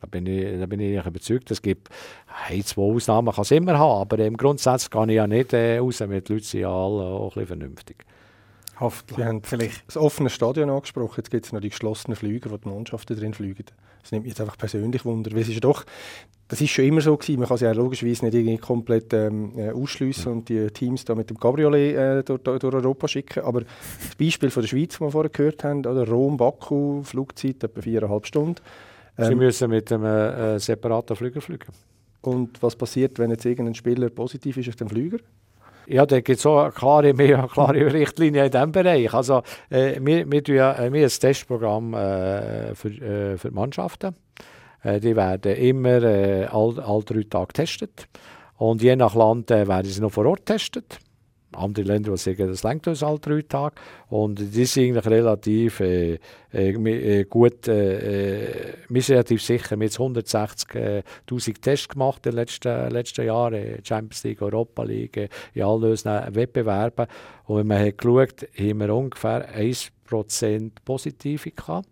[0.00, 1.50] Da bin ich, da bin ich überzeugt.
[1.50, 1.88] Es gibt
[2.46, 5.78] hey, zwei Ausnahmen, kann es immer haben, aber im Grundsatz kann ich ja nicht äh,
[5.78, 8.04] raus, mit Leuten sind ja alle auch ein bisschen vernünftig.
[8.78, 9.16] Hoffentlich.
[9.16, 11.14] Sie haben vielleicht das offene Stadion angesprochen.
[11.16, 13.64] Jetzt gibt es noch die geschlossenen Flüge, wo die Mannschaften drin fliegen.
[14.06, 15.32] Das nimmt mich jetzt einfach persönlich Wunder.
[15.32, 15.84] Weil es ist doch,
[16.46, 17.40] das ist schon immer so gewesen.
[17.40, 21.16] Man kann sie ja logischerweise nicht irgendwie komplett ähm, äh, ausschliessen und die Teams da
[21.16, 23.42] mit dem Cabriolet äh, durch, durch, Europa schicken.
[23.42, 27.64] Aber das Beispiel von der Schweiz, das wir vorher gehört haben, oder Rom, Baku, Flugzeit
[27.64, 28.62] etwa viereinhalb Stunden.
[29.18, 31.72] Ähm, sie müssen mit einem äh, separaten Flüger fliegen.
[32.20, 35.18] Und was passiert, wenn jetzt irgendein Spieler positiv ist auf dem Flüger?
[35.86, 39.12] Ja, da gibt es eine klare, mehr klare Richtlinie in diesem Bereich.
[39.14, 44.14] Also, äh, wir, wir, tun, äh, wir ein Testprogramm äh, für, äh, für Mannschaften.
[44.82, 48.08] Äh, die werden immer äh, all, all drei Tage getestet.
[48.58, 50.98] Und je nach Land äh, werden sie noch vor Ort getestet
[51.52, 53.76] andere Länder, die sagen, das längt uns alle drei Tage.
[54.08, 56.18] Und die sind eigentlich relativ äh,
[56.52, 62.32] äh, äh gut, äh, äh, wir sind relativ sicher, wir haben 160'000 Tests gemacht in
[62.32, 67.06] den letzten, letzten Jahren, Champions League, Europa League, in allen unseren Wettbewerben.
[67.44, 71.88] Und wenn man hat geschaut, haben wir ungefähr 1% Positive gehabt.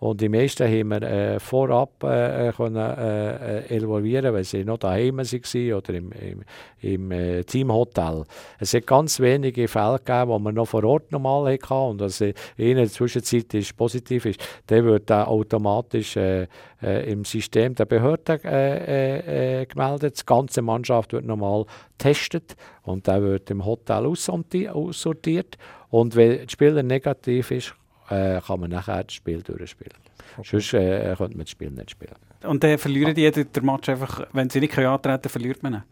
[0.00, 4.64] Und die meisten haben wir äh, vorab äh, äh können, äh, äh, evaluieren, weil sie
[4.64, 6.42] noch daheim waren oder im, im,
[6.80, 8.24] im äh, Teamhotel.
[8.58, 12.22] Es hat ganz wenige Fälle gegeben, die wir noch vor Ort normal hatten und dass
[12.22, 16.46] in der Zwischenzeit ist positiv ist, dann wird dann automatisch äh,
[16.80, 20.20] im System der Behörde gemeldet.
[20.20, 21.66] Die ganze Mannschaft wird normal
[21.98, 25.58] getestet und dann wird im Hotel aussortiert.
[25.90, 27.74] Und wenn der Spieler negativ ist,
[28.10, 29.94] äh, kann man nachher das Spiel durchspielen.
[30.36, 30.48] Okay.
[30.50, 32.14] Sonst äh, könnte man das Spiel nicht spielen.
[32.44, 35.82] Und dann verlieren die den Match einfach, wenn sie nicht antreten können, verliert man ihn?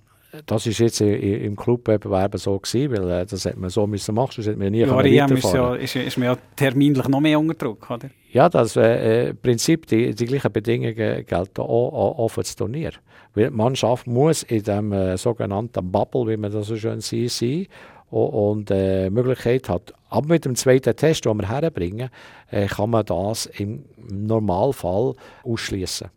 [0.44, 4.32] Das war jetzt im Clubwettbewerb so gewesen, weil äh, das hätte man so müssen machen,
[4.32, 7.40] sonst hätte man nie ja, EM ist, ja, ist, ist man ja terminlich noch mehr
[7.40, 8.10] unter Druck, oder?
[8.30, 12.92] Ja, das äh, Prinzip, die, die gleichen Bedingungen gelten auch, auch für das Turnier.
[13.34, 17.30] Weil die Mannschaft muss in dem äh, sogenannten Bubble, wie man das so schön sieht,
[17.30, 17.66] sein
[18.10, 19.92] und äh, Möglichkeit hat.
[20.08, 22.10] Aber mit dem zweiten Test, den wir herbringen,
[22.50, 26.08] äh, kann man das im Normalfall ausschließen.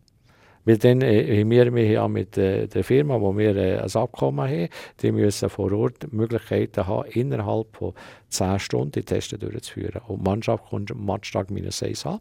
[0.64, 4.48] Weil dann äh, wir, wir haben mit äh, der Firma, wo wir äh, ein Abkommen
[4.48, 4.68] haben,
[5.00, 7.94] die müssen vor Ort Möglichkeiten haben, innerhalb von
[8.28, 10.02] 10 Stunden die Tests durchzuführen.
[10.06, 12.20] Und die Mannschaft kommt am Matchtag minus 1 an.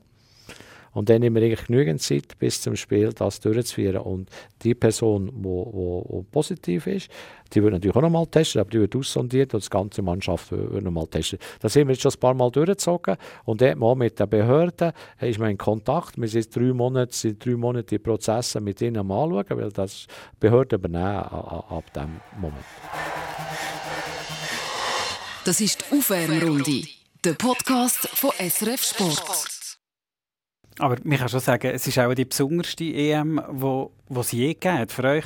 [0.93, 4.01] Und dann haben wir eigentlich genügend Zeit bis zum Spiel, das durchzuführen.
[4.01, 4.29] Und
[4.63, 7.09] die Person, die positiv ist,
[7.53, 10.83] die wird natürlich auch nochmal testen, aber die wird aussondiert und die ganze Mannschaft wird
[10.83, 11.39] nochmal testen.
[11.59, 13.17] Das haben wir jetzt schon ein paar Mal durchgezogen.
[13.45, 16.19] Und dort mal mit den Behörden ist man in Kontakt.
[16.19, 20.07] Wir sind drei Monate, sind drei Monate die Prozesse mit ihnen am anschauen, weil das
[20.39, 22.65] Behörden übernehmen ab diesem Moment.
[25.43, 26.83] Das ist die Aufwärmrunde,
[27.23, 29.60] der Podcast von SRF Sport.
[30.81, 34.79] Aber man kann schon sagen, es ist auch die besonderste EM, wo es je gegeben
[34.79, 35.25] hat für euch.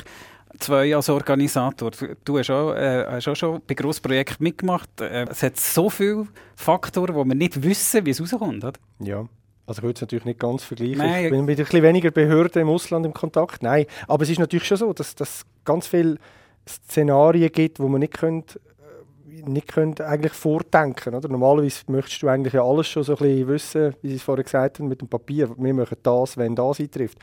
[0.60, 1.92] Zwei als Organisator.
[2.26, 4.90] Du hast auch, äh, hast auch schon bei Grossprojekten mitgemacht.
[5.00, 6.28] Äh, es hat so viele
[6.58, 8.66] Faktoren, wo wir nicht wissen, wie es rauskommt.
[8.66, 8.74] Oder?
[9.00, 9.26] Ja.
[9.66, 10.98] Also ich würde es natürlich nicht ganz vergleichen.
[10.98, 11.26] Nein.
[11.26, 13.64] Ich bin mit ein bisschen weniger Behörden im Ausland im Kontakt.
[13.64, 16.18] Nein, aber es ist natürlich schon so, dass es ganz viele
[16.68, 18.60] Szenarien gibt, wo man nicht könnte
[19.46, 21.28] nicht können eigentlich vordenken oder?
[21.28, 24.44] Normalerweise möchtest du eigentlich ja alles schon so ein bisschen wissen, wie Sie es vorher
[24.44, 25.50] gesagt haben, mit dem Papier.
[25.58, 27.18] Wir machen das, wenn das eintrifft.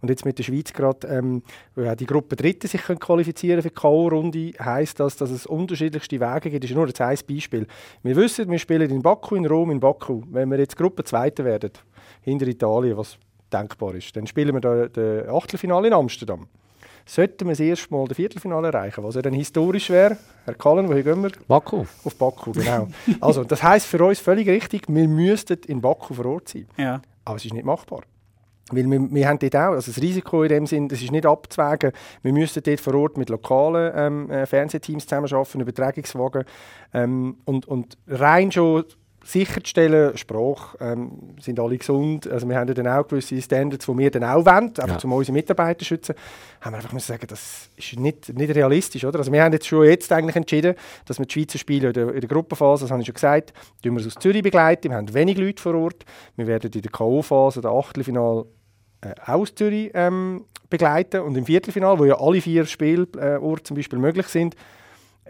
[0.00, 1.42] Und jetzt mit der Schweiz gerade, ähm,
[1.74, 6.20] wo ja die Gruppe Dritte sich qualifizieren für die K.O.-Runde, heisst das, dass es unterschiedlichste
[6.20, 6.64] Wege gibt.
[6.64, 7.66] Das ist nur ein Beispiel.
[8.02, 10.22] Wir wissen, wir spielen in Baku, in Rom, in Baku.
[10.30, 11.72] Wenn wir jetzt Gruppe Zweite werden,
[12.22, 13.16] hinter Italien, was
[13.52, 16.48] denkbar ist, dann spielen wir da das Achtelfinale in Amsterdam
[17.06, 20.16] sollten wir das erste Mal das Viertelfinale erreichen, was ja dann historisch wäre.
[20.44, 21.32] Herr Kallen, wohin gehen wir?
[21.46, 21.84] Baku.
[22.04, 22.88] Auf Baku, genau.
[23.20, 26.66] also, das heisst für uns völlig richtig, wir müssten in Baku vor Ort sein.
[26.76, 27.00] Ja.
[27.24, 28.02] Aber es ist nicht machbar.
[28.70, 31.26] Weil wir, wir haben dort auch, also das Risiko in dem Sinn, das ist nicht
[31.26, 31.92] abzuwägen.
[32.22, 36.44] Wir müssten dort vor Ort mit lokalen ähm, äh, Fernsehteams zusammenarbeiten, Übertragungswagen.
[36.94, 38.84] Ähm, und, und rein schon
[39.24, 42.26] sicherzustellen, Sprache, ähm, sind alle gesund.
[42.26, 45.04] Also wir haben ja dann auch gewisse Standards, die wir dann auch wollen, einfach ja.
[45.04, 46.14] um unsere Mitarbeiter zu schützen.
[46.60, 49.18] Haben wir einfach müssen sagen, das ist nicht, nicht realistisch, oder?
[49.18, 50.74] Also wir haben jetzt schon jetzt eigentlich entschieden,
[51.06, 53.52] dass wir die Schweizer Spiele in der, in der Gruppenphase, das habe ich schon gesagt,
[53.82, 54.90] tun wir aus Zürich begleiten.
[54.90, 56.04] Wir haben wenig Leute vor Ort.
[56.36, 58.44] Wir werden in der K.O.-Phase, der Achtelfinal,
[59.02, 63.76] äh, aus Zürich ähm, begleiten und im Viertelfinal, wo ja alle vier Spielorte äh, zum
[63.76, 64.56] Beispiel möglich sind,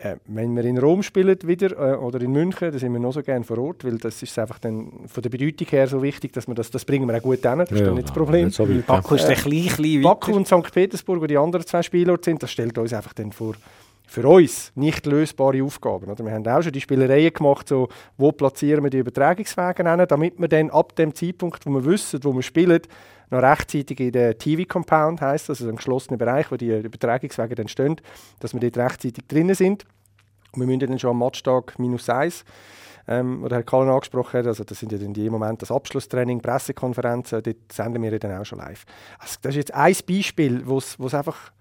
[0.03, 3.13] äh, wenn wir in Rom spielen wieder äh, oder in München, dann sind wir noch
[3.13, 6.33] so gerne vor Ort, weil das ist einfach dann von der Bedeutung her so wichtig,
[6.33, 8.15] dass wir das, das bringen wir auch gut hin, das ist ja, dann nicht das
[8.15, 8.47] Problem.
[8.47, 10.73] Nicht so Baku ist äh, klein, klein Baku und St.
[10.73, 13.55] Petersburg, wo die anderen zwei Spielorte sind, das stellt uns einfach dann vor,
[14.07, 16.11] für uns nicht lösbare Aufgaben.
[16.11, 16.25] Oder?
[16.25, 20.39] Wir haben auch schon die Spielereien gemacht, so, wo platzieren wir die Übertragungswege hin, damit
[20.39, 22.81] wir dann ab dem Zeitpunkt, wo wir wissen, wo wir spielen,
[23.33, 27.69] noch rechtzeitig in den TV-Compound, heisst das, also ein geschlossener Bereich, wo die Übertragungswege dann
[27.69, 27.97] stehen,
[28.41, 29.85] dass wir dort rechtzeitig drinnen sind.
[30.53, 32.45] Und wir müssen dann schon am Matchtag minus eins,
[33.09, 36.41] ähm, oder Herr Kahn angesprochen hat, also das sind ja dann die Moment das Abschlusstraining,
[36.41, 38.85] Pressekonferenzen, dort senden wir dann auch schon live.
[39.19, 41.53] Also das ist jetzt ein Beispiel, wo es einfach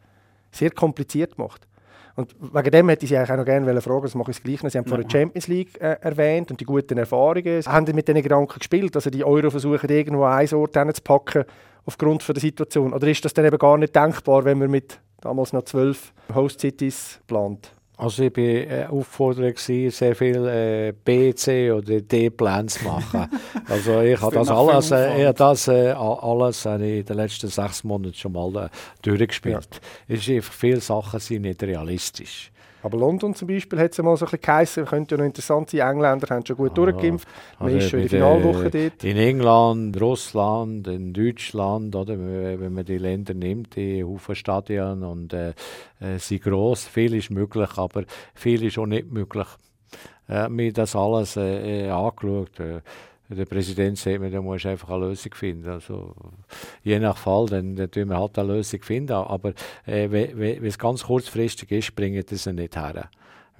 [0.51, 1.67] sehr kompliziert macht.
[2.15, 4.63] Und wegen dem hätte ich Sie eigentlich auch noch gerne fragen, das mache ich gleich
[4.63, 4.69] noch.
[4.69, 7.63] Sie haben vorhin die Champions League äh, erwähnt und die guten Erfahrungen.
[7.63, 11.01] Haben Sie mit diesen Gedanken gespielt, also die Euro versuchen, irgendwo an einen Ort zu
[11.03, 11.45] packen,
[11.85, 12.93] aufgrund von der Situation?
[12.93, 16.59] Oder ist das dann eben gar nicht denkbar, wenn man mit damals noch zwölf Host
[16.59, 17.71] Cities plant?
[18.01, 23.29] Also ich war äh, aufgefordert, sehr viel äh, B, C oder D-Pläne zu machen.
[23.69, 27.83] also ich habe das alles, äh, ich das äh, alles äh, in den letzten sechs
[27.83, 28.69] Monaten schon mal äh,
[29.03, 29.69] durchgespielt.
[29.71, 30.15] Ja.
[30.15, 32.51] Es ist einfach, viele Sachen sind nicht realistisch.
[32.83, 35.25] Aber London zum Beispiel hat es ja mal so ein bisschen geheißen, könnte ja noch
[35.25, 37.27] interessant sein, Engländer haben schon gut ah, durchgeimpft,
[37.59, 39.03] man also ist schon in der Finalwoche dort.
[39.03, 45.33] In England, Russland, in Deutschland, oder, wenn man die Länder nimmt, die Haufen Stadien und
[45.33, 45.53] äh,
[45.99, 48.03] äh, sind gross, viel ist möglich, aber
[48.33, 49.47] viel ist auch nicht möglich.
[50.27, 52.59] Äh, mir das alles äh, äh angeschaut.
[52.59, 52.81] Äh,
[53.35, 55.69] der Präsident sagt mir, da muss einfach eine Lösung finden.
[55.69, 56.13] Also,
[56.83, 59.13] je nach Fall, dann, tun wir halt eine Lösung finden.
[59.13, 59.53] Aber
[59.85, 63.09] äh, wenn es ganz kurzfristig ist, bringen das nicht her.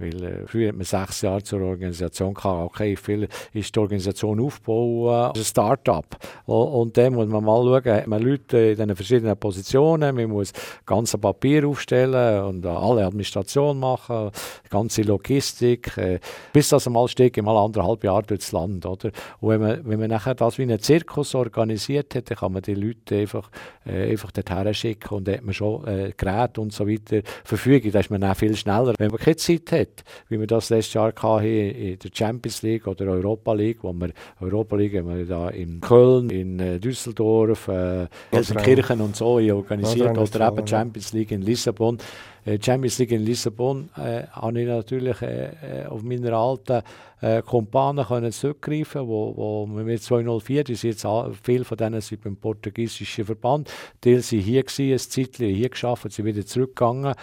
[0.02, 2.72] Weil äh, früher hat man sechs Jahre zur Organisation gehabt.
[2.72, 6.18] Okay, viel ist die Organisation aufbauen, ein Start-up.
[6.46, 10.52] Und dann muss man mal schauen, hat man Leute in diesen verschiedenen Positionen, man muss
[10.86, 14.32] ganze Papier aufstellen und alle Administration machen,
[14.70, 16.20] ganze Logistik, äh,
[16.54, 18.86] bis das einmal steht, mal anderthalb Jahre durchs Land.
[18.86, 19.12] Oder?
[19.40, 22.62] Und wenn man, wenn man nachher das wie einen Zirkus organisiert hat, dann kann man
[22.62, 23.50] die Leute einfach,
[23.86, 27.92] äh, einfach dorthin schicken und dann hat man schon äh, Geräte und so weiter verfügen.
[27.92, 28.94] Da ist man auch viel schneller.
[28.98, 32.62] Wenn man keine Zeit hat, hat, wie wir das letztes Jahr hatten in der Champions
[32.62, 36.80] League oder Europa League, wo wir Europa League haben wir da in Köln, in äh,
[36.80, 41.98] Düsseldorf, äh, Gelsenkirchen und so organisiert oder eben Champions League in Lissabon.
[42.44, 46.82] Äh, Champions League in Lissabon äh, habe ich natürlich äh, äh auf meine alten
[47.22, 51.08] äh, Kumpanen können zurückgreifen, wo, wo mit 204, die sind jetzt
[51.44, 53.72] viele von denen sind beim portugiesischen Verband,
[54.04, 57.14] die sind hier gewesen, ein Zeitchen hier geschafft, sind wieder zurückgegangen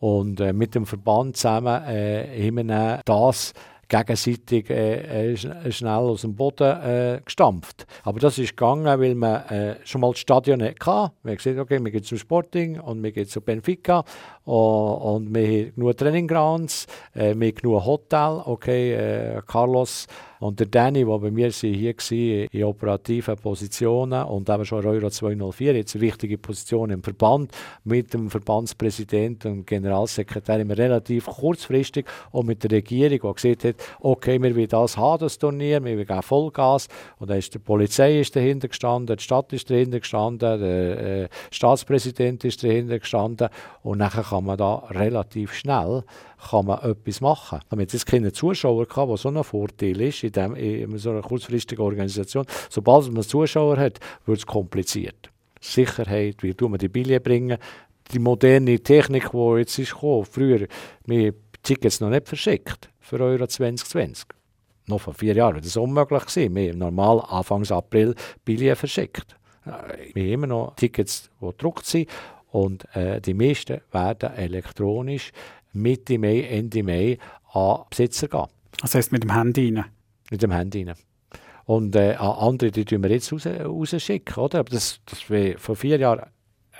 [0.00, 3.52] und äh, mit dem Verband zusammen äh, haben wir das
[3.90, 5.36] gegenseitig äh, äh
[5.72, 7.86] schnell aus dem Boden äh, gestampft.
[8.04, 11.12] Aber das ist gegangen, weil man äh, schon mal das Stadion hatte.
[11.22, 14.04] Wir haben gesagt, okay, wir gehen zum Sporting und wir gehen zu Benfica
[14.44, 18.42] und, und wir haben genug Traininggrounds, äh, wir haben genug Hotel.
[18.46, 20.06] Okay, äh, Carlos
[20.40, 25.10] und der Danny, der bei mir hier war, in operativen Positionen und eben schon Euro
[25.10, 27.52] 204, jetzt eine wichtige Position im Verband,
[27.84, 33.76] mit dem Verbandspräsidenten und Generalsekretär immer relativ kurzfristig und mit der Regierung, die gesagt hat,
[34.00, 36.88] okay, wir wollen das haben, das Turnier, wir wollen Vollgas.
[37.18, 41.28] Und dann ist die Polizei ist dahinter gestanden, die Stadt ist dahinter gestanden, der äh,
[41.50, 43.50] Staatspräsident ist dahinter gestanden
[43.82, 46.02] und nachher kann man da relativ schnell
[46.48, 47.60] kann man etwas machen.
[47.68, 51.10] Wir haben jetzt keine Zuschauer gehabt, was so ein Vorteil ist in, dem, in so
[51.10, 52.46] einer kurzfristigen Organisation.
[52.68, 55.30] Sobald man Zuschauer hat, wird es kompliziert.
[55.60, 57.58] Sicherheit, wie tun wir die Billionen bringen,
[58.12, 60.24] die moderne Technik, die jetzt ist gekommen.
[60.24, 60.66] Früher,
[61.06, 64.26] wir Tickets noch nicht verschickt für Euro 2020.
[64.86, 66.26] Noch vor vier Jahren das unmöglich.
[66.26, 66.56] Gewesen.
[66.56, 68.14] Wir haben normal Anfang April
[68.44, 69.36] Billionen verschickt.
[69.64, 72.08] Wir haben immer noch Tickets, die gedruckt sind
[72.50, 75.32] und äh, die meisten werden elektronisch
[75.72, 77.18] Mitte Mai, Ende Mai
[77.52, 78.46] an Besitzer gehen.
[78.80, 79.86] Das heisst mit dem Handy rein?
[80.30, 80.96] Mit dem Handy rein.
[81.64, 84.60] Und äh, andere, die tun wir jetzt raus, rausschicken, oder?
[84.60, 86.28] Aber das, das war vor vier Jahren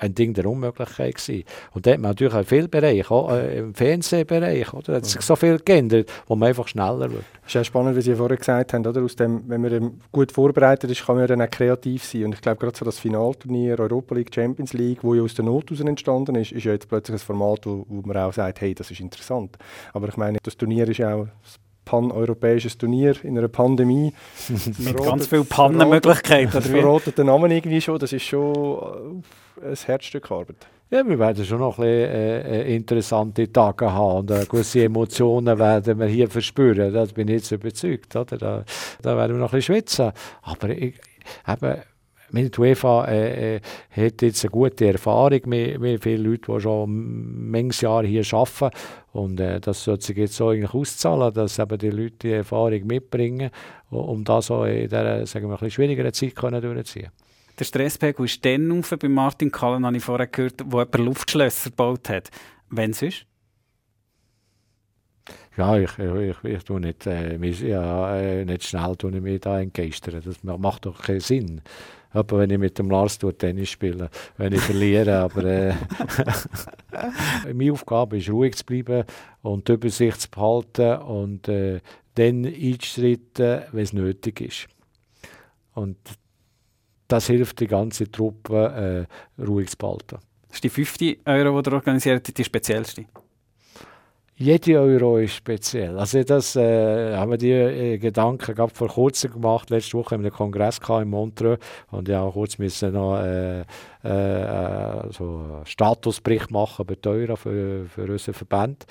[0.01, 1.43] ein Ding der Unmöglichkeit gewesen.
[1.73, 4.95] Und da hat man natürlich auch viele Bereiche, auch äh, im Fernsehbereich, oder?
[4.95, 7.23] hat sich so viel geändert, wo man einfach schneller wird.
[7.43, 9.03] Es ist ja spannend, wie Sie vorher gesagt haben, oder?
[9.03, 12.25] Aus dem, wenn man gut vorbereitet ist, kann man dann auch kreativ sein.
[12.25, 15.45] Und ich glaube, gerade so das Finalturnier Europa League, Champions League, wo ja aus der
[15.45, 18.61] Not heraus entstanden ist, ist ja jetzt plötzlich ein Format, wo, wo man auch sagt,
[18.61, 19.57] hey, das ist interessant.
[19.93, 21.27] Aber ich meine, das Turnier ist ja auch
[21.85, 24.13] pan-europäisches Turnier in einer Pandemie.
[24.77, 26.51] Mit ganz vielen Pannenmöglichkeiten.
[26.53, 27.99] Das verrotet den Namen irgendwie schon.
[27.99, 29.21] Das ist schon
[29.61, 30.67] äh, ein Herzstück Arbeit.
[30.89, 34.83] Ja, wir werden schon noch ein bisschen, äh, äh interessante Tage haben und äh, gewisse
[34.83, 36.93] Emotionen werden wir hier verspüren.
[36.93, 38.13] Das bin ich jetzt überzeugt.
[38.15, 38.37] Oder?
[38.37, 38.65] Da,
[39.01, 40.11] da werden wir noch ein bisschen schwitzen.
[40.41, 40.95] Aber ich,
[41.47, 41.81] eben,
[42.33, 47.49] die UEFA äh, äh, hat jetzt eine gute Erfahrung mit, mit vielen Leuten, die schon
[47.51, 48.75] manches Jahr hier arbeiten.
[49.11, 52.85] Und äh, das sollte sich jetzt so eigentlich auszahlen, dass eben die Leute die Erfahrung
[52.87, 53.51] mitbringen,
[53.89, 57.11] um das auch in dieser sagen wir, ein bisschen schwierigeren Zeit können durchzuziehen
[57.59, 61.69] Der Stresspegel ist dann auf bei Martin Kallen, habe ich vorher gehört, wo jemand Luftschlösser
[61.69, 62.29] gebaut hat.
[62.69, 63.25] Wenn sonst?
[65.57, 69.59] Ja, ich, ich, ich tue nicht, äh, ja, äh, nicht schnell tue ich mich da
[69.59, 70.21] entgeistern.
[70.23, 71.61] Das macht doch keinen Sinn.
[72.13, 75.19] Aber wenn ich mit dem Lars Tennis spiele, wenn ich verliere.
[75.21, 75.73] aber äh,
[77.53, 79.05] meine Aufgabe ist, ruhig zu bleiben
[79.41, 81.79] und die Übersicht zu behalten und äh,
[82.15, 84.67] dann einzuschreiten, wenn es nötig ist.
[85.73, 85.97] Und
[87.07, 89.07] das hilft die ganze Truppe,
[89.39, 90.19] äh, ruhig zu behalten.
[90.47, 93.05] Das ist die 50 Euro, die ihr organisiert die speziellste?
[94.41, 95.97] Jede Euro ist speziell.
[95.97, 99.69] Also das äh, haben wir die äh, Gedanken gerade vor kurzem gemacht.
[99.69, 101.59] Letzte Woche haben wir einen Kongress in Montreux
[101.91, 103.65] und ja kurz müssen noch äh, äh,
[105.11, 108.85] so einen Statusbericht machen über die Euro für, für unseren Verband.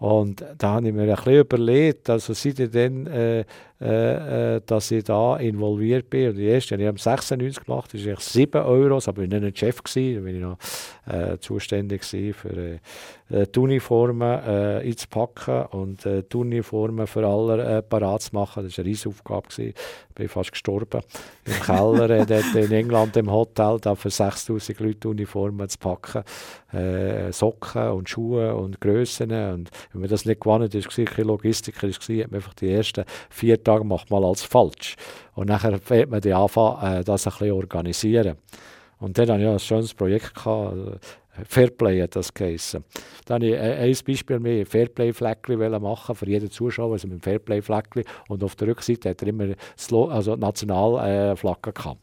[0.00, 3.44] Und da habe ich mir ein bisschen überlegt, also seitdem, äh, äh,
[3.80, 6.30] äh, dass ich da involviert bin.
[6.30, 9.58] Und die erste habe ich 96 gemacht, das ist 7 Euro, aber ich war nicht
[9.58, 10.58] Chef, gewesen, da war ich noch
[11.06, 12.78] äh, zuständig für äh,
[13.30, 18.64] äh, die Uniformen äh, einzupacken und äh, die Uniformen für alle äh, parat zu machen.
[18.64, 19.48] Das war eine riesige Aufgabe.
[19.48, 19.74] Gewesen.
[20.08, 21.02] Ich bin fast gestorben
[21.44, 26.24] im Keller äh, dort in England im Hotel, da für 6000 Leute Uniformen zu packen.
[26.72, 29.30] Äh, Socken und Schuhe und Grössen.
[29.30, 32.70] Und wenn man das nicht gewonnen ist, war kein Logistiker, ist, hat man einfach die
[32.70, 34.96] ersten vier macht mal als falsch.
[35.34, 38.36] Und nachher fängt man die anfangen, äh, das ein bisschen organisieren.
[38.98, 40.34] Und dann hatte ich ein schönes Projekt.
[40.34, 41.00] Gehabt,
[41.44, 42.84] Fairplay hat das geheißen.
[43.24, 48.04] Dann habe ich ein Beispiel mehr, Fairplay-Fleckchen machen für jeden Zuschauer, also mit dem Fairplay-Fleckchen.
[48.28, 49.54] Und auf der Rückseite hat er immer
[50.10, 52.00] also Nationalflagge gehabt.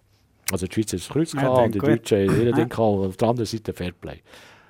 [0.51, 3.07] Also die Schweiz hat das Kreuz ja, und die Deutschen haben ihr Ding gehabt und
[3.07, 4.21] auf der anderen Seite Fairplay.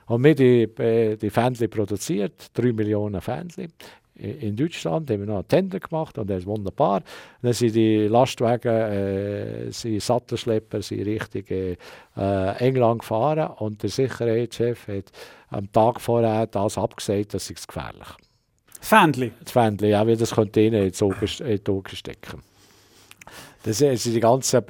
[0.07, 3.71] Und wir die, äh, die Fähnchen produziert, drei Millionen Fähnchen
[4.17, 7.03] in Deutschland haben wir noch einen Tender gemacht und das ist wunderbar.
[7.41, 11.77] Dann sind die Lastwagen, äh, sind Sattelschlepper, sind Richtung äh,
[12.59, 15.11] England gefahren und der Sicherheitschef hat
[15.49, 18.07] am Tag vorher das abgesagt, das ist gefährlich.
[18.79, 19.31] Das Fändli?
[19.43, 22.41] Das Fändli, ja, weil das könnte ihnen in die Augen stecken.
[23.67, 24.61] Das, also die ganzen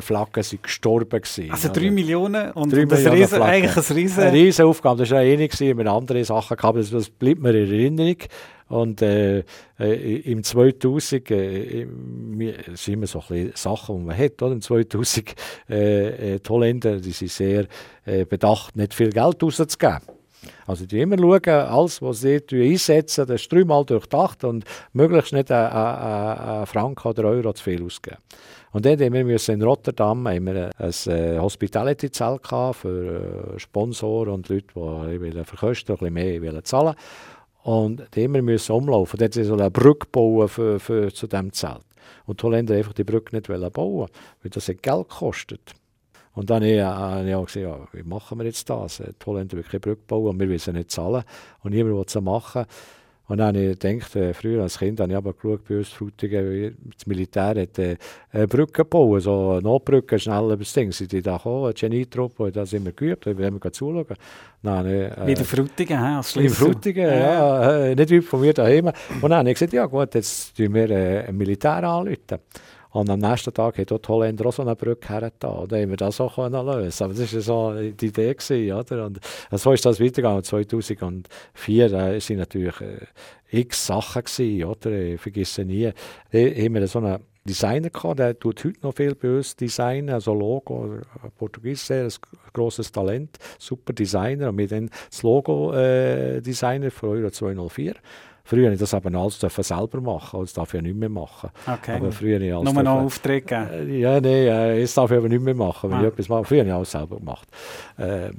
[0.00, 1.20] Flaggen sind gestorben.
[1.20, 4.22] Gewesen, also drei Millionen und 3 das Millionen Riesen, eigentlich ein Riesen...
[4.22, 7.54] Eine riesen Aufgabe, das war eine ähnlich mit anderen Sachen gehabt, das, das bleibt mir
[7.54, 8.16] in Erinnerung.
[8.68, 9.44] Und äh,
[9.78, 11.86] äh, im 2000, äh,
[12.74, 14.52] sind immer so ein Sachen, die man hat, oder?
[14.52, 15.34] Im 2000,
[15.68, 17.66] äh, äh, die Holländer, die sind sehr
[18.06, 20.00] äh, bedacht, nicht viel Geld rauszugeben.
[20.66, 25.50] Also die immer schauen, alles, was sie einsetzen, das ist dreimal durchdacht und möglichst nicht
[25.50, 28.18] einen Franken oder Euro zu viel ausgeben.
[28.72, 34.48] Und dann haben wir in Rotterdam haben wir ein äh, Hospitality-Zelt für äh, Sponsoren und
[34.48, 36.94] Leute, die verkosten, ein bisschen mehr zahlen
[37.64, 39.18] und die immer müssen umlaufen.
[39.18, 41.82] Dort sie so eine Brücke bauen für, für, zu diesem Zelt.
[42.24, 44.08] Und die Holländer einfach die Brücke nicht bauen
[44.42, 45.74] weil das Geld kostet.
[46.34, 48.98] Und dann habe ich, habe ich auch gesagt, ja, wie machen wir jetzt das?
[48.98, 51.24] Die Holländer wollen keine Brücke bauen und wir wollen sie nicht zahlen.
[51.62, 52.64] Und niemand will sie machen.
[53.28, 55.88] Und dann habe ich gedacht, äh, früher als Kind habe ich aber geschaut, bei uns
[55.88, 57.96] Frutigen, das Militär hat äh,
[58.46, 60.90] Brücken gebaut, so Notbrücken, schnell über das Ding.
[60.90, 64.16] Sind die da gekommen, eine Genietruppe, die das immer geübt, da haben wir zuschauen.
[64.62, 68.52] Dann, äh, wie der Frutigen, he, als Frutigen, ja, ja äh, nicht weit von mir
[68.52, 68.86] daheim.
[68.86, 72.38] Und dann habe ich gesagt, ja gut, jetzt tun wir äh, Militär anrufen.
[72.92, 75.66] Und am nächsten Tag hat die Holländer auch so eine Brücke hergetan.
[75.68, 78.34] Da haben wir das auch können lösen Aber das war so die Idee.
[78.34, 79.06] Gewesen, oder?
[79.06, 79.20] Und
[79.52, 80.42] so ist das weitergegangen.
[80.42, 83.06] 2004 da sind natürlich äh,
[83.50, 84.90] x Sachen gewesen, oder?
[84.92, 85.90] Ich vergesse nie.
[86.30, 90.10] Da haben wir so einen Designer gehabt, der tut heute noch viel bei uns designen,
[90.10, 91.00] also Logo,
[91.38, 92.08] Portugies ein
[92.52, 97.94] grosses Talent, super Designer und wir dann das Logo äh, für Euro 204
[98.44, 101.50] Früher habe ich das eben alles selber machen, das darf ich ja nicht mehr machen.
[101.66, 101.96] Okay.
[101.96, 103.90] Aber früher habe ich alles Nur noch Aufträge geben?
[103.90, 106.02] Äh, ja, nein, äh, jetzt darf ich aber nicht mehr machen, wenn ah.
[106.02, 106.44] ich etwas mache.
[106.44, 107.48] Früher habe ich alles selber gemacht.
[107.98, 108.30] Äh,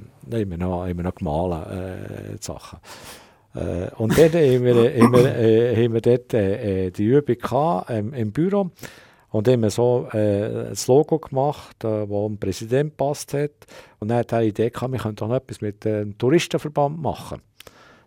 [0.42, 2.78] immer noch, immer noch gemahlen, äh, Sachen.
[3.54, 7.90] Äh, und dann haben wir, haben wir, äh, haben wir dort äh, die Übung gehabt,
[7.90, 8.70] ähm, im Büro.
[9.30, 13.66] Und dann haben wir so äh, das Logo gemacht, äh, das dem Präsident passt hat.
[13.98, 17.42] Und dann hat er die Idee gehabt, wir könnten noch etwas mit dem Touristenverband machen.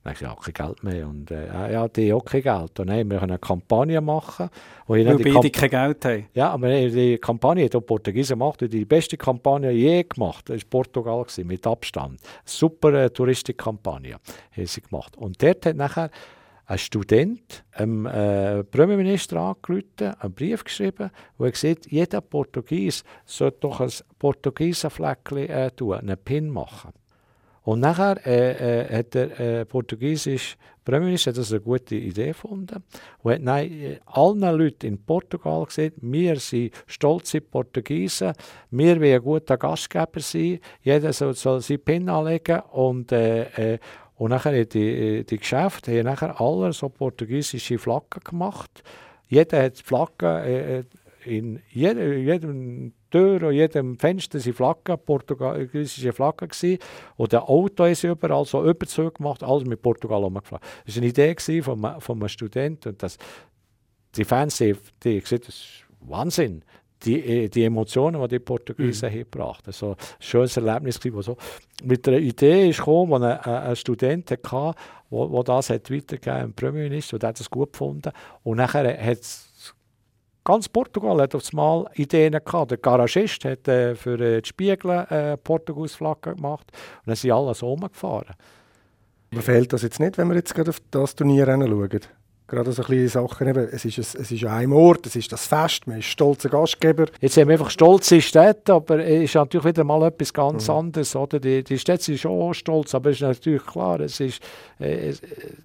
[0.08, 1.08] Habe ich ja, kein Geld mehr.
[1.08, 2.80] Und äh, ja, die auch kein Geld.
[2.80, 4.50] Und dann haben wir eine Kampagne machen.
[4.88, 6.26] Weil beide Kamp kein Geld haben.
[6.34, 8.62] Ja, aber die Kampagne auch Portugiesen gemacht.
[8.62, 10.50] Die beste Kampagne je gemacht.
[10.50, 12.22] Das war Portugal, gewesen, mit Abstand.
[12.46, 14.16] Super äh, Touristikkampagne
[14.56, 15.18] haben sie gemacht.
[15.18, 16.10] Und dort hat nachher
[16.68, 23.60] ein Student dem äh, Premierminister angerufen, einen Brief geschrieben, wo er gesagt jeder Portugies sollte
[23.62, 26.92] doch ein Portugiesenfleckchen äh, tun, einen Pin machen.
[27.68, 30.56] Und nachher äh, äh, hat der äh, portugiesische
[30.86, 32.82] Premierminister das eine gute Idee gefunden
[33.22, 38.32] und hat nein, äh, allen Leuten in Portugal gesagt, wir sind stolze Portugiesen,
[38.72, 43.80] wir wollen ein guter Gastgeber sein, jeder soll, soll seinen Pin anlegen und, äh, äh,
[44.16, 48.82] und nachher hat die, die Geschäfte haben nachher alle so portugiesische Flaggen gemacht.
[49.28, 50.84] Jeder hat Flaggen äh,
[51.26, 56.80] in jedem, jedem Tür und jedem Fenster waren Flaggen, portugiesische Flaggen gewesen.
[57.16, 60.66] Und der Auto ist überall so Überzüge gemacht, alles mit Portugal umgeflogen.
[60.86, 62.90] Das war eine Idee von, einem, von einem Studenten.
[62.90, 63.18] Und das,
[64.16, 66.64] die Fans, die, die gesagt, das ist Wahnsinn.
[67.06, 69.18] Die, die Emotionen, die die Portugiesen mhm.
[69.20, 69.68] gebracht haben.
[69.68, 71.38] Also, ein schönes Erlebnis, wo so
[71.84, 74.74] mit einer Idee ist gekommen, die ein, ein Student hatte,
[75.12, 78.12] wo das hat weitergegeben im Premierminister, der hat das gut gefunden.
[78.44, 79.47] Und nachher hat es
[80.48, 82.72] Ganz Portugal hat auf Mal Ideen gehabt.
[82.72, 87.54] Der Garagist hat äh, für äh, die Spiegel äh, Portugal-Flagge gemacht und dann sind alle
[87.54, 88.34] so rumgefahren.
[89.34, 92.00] Aber fehlt das jetzt nicht, wenn wir jetzt gerade auf das Turnier schauen?
[92.50, 95.48] Gerade so kleine Sachen, eben, es, ist ein, es ist einem Ort, es ist das
[95.48, 97.08] Fest, man ist stolzer Gastgeber.
[97.20, 100.74] Jetzt haben wir einfach stolze Städte, aber es ist natürlich wieder mal etwas ganz mhm.
[100.76, 101.14] anderes.
[101.14, 101.42] Oder?
[101.42, 104.42] Die, die Städte sind schon stolz, aber es ist natürlich klar, es ist
[104.80, 105.14] äh,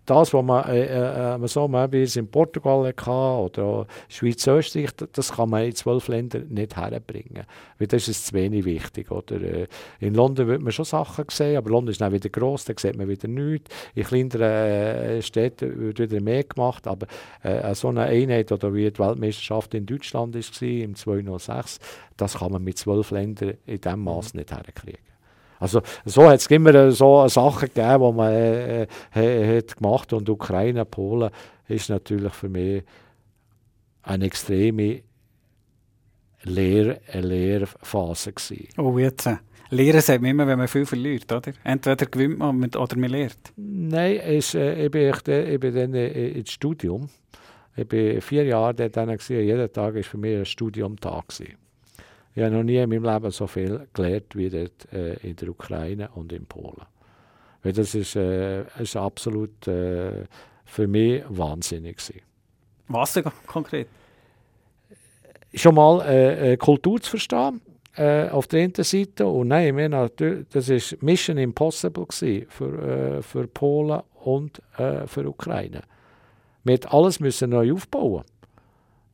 [0.06, 5.32] das, was man, äh, äh, so wie es in Portugal hatte oder Schweiz, Österreich, das
[5.32, 7.44] kann man in zwölf Ländern nicht herbringen.
[7.78, 9.08] Weil das ist zu wenig wichtig.
[9.12, 9.40] Oder?
[9.40, 9.66] Äh,
[10.00, 12.96] in London wird man schon Sachen sehen, aber London ist dann wieder gross, da sieht
[12.96, 13.70] man wieder nichts.
[13.94, 17.06] In kleineren äh, Städten wird wieder mehr gemacht gemacht, aber
[17.42, 21.78] äh, so eine Einheit oder wie die Weltmeisterschaft in Deutschland war, im 206,
[22.16, 25.00] das kann man mit zwölf Ländern in diesem Maß nicht herkriegen.
[25.58, 30.28] Also so hat es immer so Sachen gegeben, die man äh, äh, hat gemacht und
[30.28, 31.30] Ukraine, Polen
[31.68, 32.82] ist natürlich für mich
[34.02, 35.02] eine extreme
[36.42, 38.68] Lehr Lehrphase gewesen.
[38.76, 39.28] Oh, jetzt.
[39.72, 41.52] Lehren sagt man immer, wenn man viel verliert, oder?
[41.64, 43.54] Entweder gewinnt man oder man lernt.
[43.56, 47.08] Nein, es, äh, ich, bin, ich, ich bin dann äh, ins Studium.
[47.74, 51.28] Ich bin vier Jahre dort dann gewesen, jeden Tag war für mich ein Studiumtag.
[51.28, 51.54] Gewesen.
[52.34, 55.48] Ich habe noch nie in meinem Leben so viel gelernt wie dort äh, in der
[55.48, 56.86] Ukraine und in Polen.
[57.62, 60.24] Weil das ist, äh, ist absolut äh,
[60.66, 61.96] für mich wahnsinnig.
[61.96, 62.20] Gewesen.
[62.88, 63.88] Was denn konkret?
[65.54, 67.62] Schon mal äh, äh Kultur zu verstehen
[67.96, 72.06] äh, auf der einen Seite und nein, wir natürlich, das war Mission Impossible
[72.48, 75.82] für, äh, für Polen und äh, für Ukraine.
[76.64, 78.24] Wir mussten alles müssen neu aufbauen.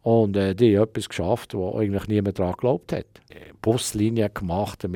[0.03, 3.07] Und äh, die haben etwas geschafft, wo eigentlich niemand daran geglaubt hat.
[3.61, 4.87] Buslinien gemacht,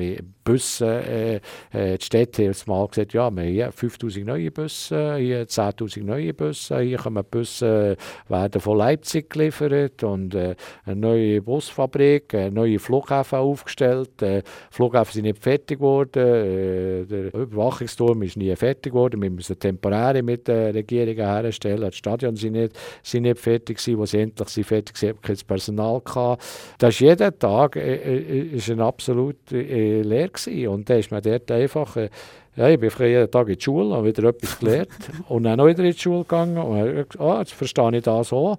[0.43, 0.87] Bussen.
[0.87, 1.35] Äh,
[1.71, 6.03] äh, die Städte haben mal gesagt, ja, wir haben hier 5000 neue Busse, hier 10.000
[6.03, 12.51] neue Busse, hier kommen Busse, werden von Leipzig geliefert und äh, eine neue Busfabrik, eine
[12.51, 14.21] neue Flughäfen aufgestellt.
[14.21, 19.57] Äh, Flughäfen sind nicht fertig geworden, äh, der Überwachungsturm ist nie fertig geworden, wir müssen
[19.57, 24.19] temporäre mit der Regierung herstellen, die Stadion sind nicht, sind nicht fertig gewesen, wo sie
[24.19, 26.43] endlich sind fertig waren, kein Personal gehabt.
[26.77, 30.01] Das ist jeden Tag äh, äh, ist eine absolute äh,
[30.33, 30.67] Gewesen.
[30.67, 32.09] Und dann ist man dort einfach, äh,
[32.55, 34.89] ja, ich bin jeden Tag in die Schule, habe wieder etwas gelernt
[35.29, 38.33] und dann noch wieder in die Schule gegangen und habe oh, jetzt verstehe ich das
[38.33, 38.57] auch.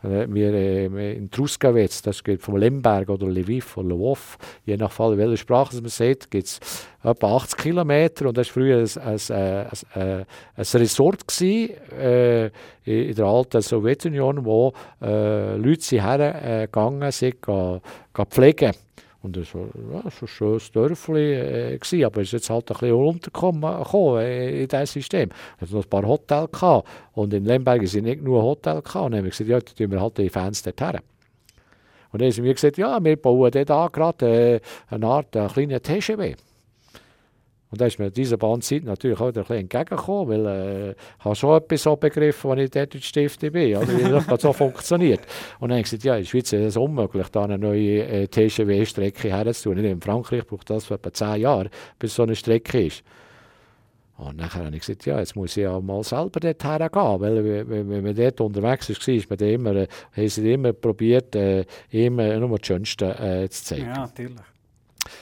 [0.00, 5.18] Wir äh, in Truskawitz, das geht vom Lemberg oder Lviv oder Lwów, je nach Fall,
[5.18, 6.60] welche Sprache man sieht, gibt es
[7.02, 12.46] etwa 80 Kilometer und das war früher ein, ein, ein, ein Resort gewesen, äh,
[12.84, 17.80] in der alten Sowjetunion, wo äh, Leute hergegangen sind, gehen,
[18.14, 18.72] gehen pflegen
[19.20, 23.84] und das war ein schönes Dörfli, äh, aber es ist jetzt halt ein bisschen runtergekommen
[24.20, 25.30] äh, in diesem System.
[25.60, 26.88] Es noch ein paar Hotels gehabt.
[27.14, 29.06] und in Lemberg sind nicht nur Hotels gehabt.
[29.06, 31.00] Und dann haben wir gesagt, ja, dann tun wir halt die Fans dort her.
[32.12, 35.80] Und dann haben wir gesagt, ja, wir bauen dort gerade äh, eine Art eine kleine
[35.80, 36.36] TGW.
[37.70, 41.36] Und da ist mir diese Bandzeit natürlich auch ein bisschen entgegengekommen, weil äh, ich habe
[41.36, 45.20] schon etwas so begriffen, als ich dort in Stifte bin, oder wie das so funktioniert.
[45.60, 48.04] Und dann habe ich gesagt, ja, in der Schweiz ist es unmöglich, da eine neue
[48.04, 49.78] äh, TGW-Strecke herzutun.
[49.84, 53.02] In Frankreich braucht das etwa zehn Jahre, bis so eine Strecke ist.
[54.16, 57.68] Und dann habe ich gesagt, ja, jetzt muss ich ja mal selber dort hergehen, weil
[57.68, 61.64] wenn, wenn man dort unterwegs ist, ist man immer, äh, haben sie immer probiert, äh,
[61.90, 63.86] immer nur das Schönste äh, zu zeigen.
[63.86, 64.40] Ja, natürlich.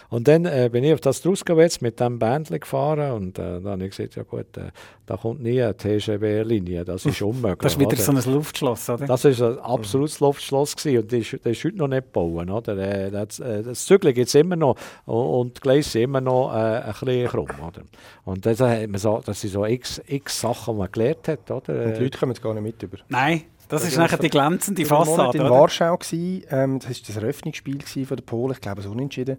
[0.08, 3.72] Und dann äh, bin ich auf das Truskowitz mit dem Bändchen gefahren und äh, dann
[3.72, 4.70] habe ich gesagt, ja gut, äh,
[5.06, 7.58] da kommt nie eine TGW-Linie, das ist unmöglich.
[7.58, 7.96] das ist wieder oder?
[7.96, 9.06] so ein Luftschloss, oder?
[9.06, 12.50] Das war ein absolutes Luftschloss gewesen, und das ist, das ist heute noch nicht gebaut.
[12.50, 12.76] Oder?
[12.78, 16.52] Äh, das, äh, das Zügel gibt es immer noch und die Gleise sind immer noch
[16.52, 17.48] äh, ein bisschen krumm.
[17.66, 17.82] Oder?
[18.24, 21.50] Und das, hat man so, das sind so x, x Sachen, die man gelernt hat.
[21.50, 21.84] Oder?
[21.84, 22.98] Und die Leute kommen gar nicht mit über.
[23.08, 23.42] Nein.
[23.68, 25.38] Das, das ist nachher die glänzende Fassade.
[25.38, 28.86] Ich war in Warschau, ähm, das war das Eröffnungsspiel von der Polen, ich glaube, es
[28.86, 29.38] unentschieden.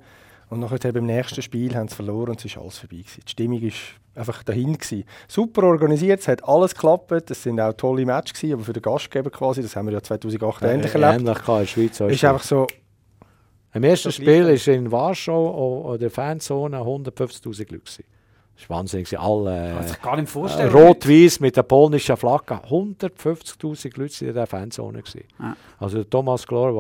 [0.49, 2.97] Und nachher beim nächsten Spiel haben sie verloren und es war alles vorbei.
[2.97, 3.21] Gewesen.
[3.25, 3.71] Die Stimmung war
[4.15, 4.73] einfach dahin.
[4.77, 5.03] Gewesen.
[5.27, 7.31] Super organisiert, es hat alles geklappt.
[7.31, 10.01] Es sind auch tolle Matches, gewesen, aber für den Gastgeber quasi, das haben wir ja
[10.01, 11.19] 2008 äh, ähnlich erlebt.
[11.19, 11.99] Ähnlich in der Schweiz.
[11.99, 12.67] Ist einfach so...
[13.73, 17.79] Im ersten Spiel war in Warschau in der Fanzone 150'000 Leute.
[17.79, 18.03] Gewesen.
[18.57, 19.19] Das war wahnsinnig.
[19.19, 20.73] Alle Kann gar nicht vorstellen.
[20.73, 22.55] Äh, Rot-Weiß mit der polnischen Flagge.
[22.55, 25.03] 150'000 Leute waren in der Fanzone.
[25.39, 25.55] Ja.
[25.79, 26.73] Also Thomas Glor,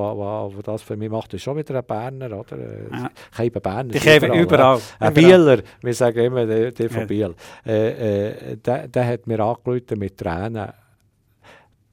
[0.55, 2.39] was das für mich macht, ist schon wieder ein Berner.
[2.39, 2.57] Oder?
[2.91, 3.11] Ja.
[3.35, 3.93] Keiben Berner.
[3.93, 4.79] Die kämen überall.
[4.99, 7.05] Ein Bieler, wir sagen immer, der, der von ja.
[7.05, 7.35] Biel.
[7.63, 10.73] Äh, äh, der, der hat mir angerufen mit Tränen.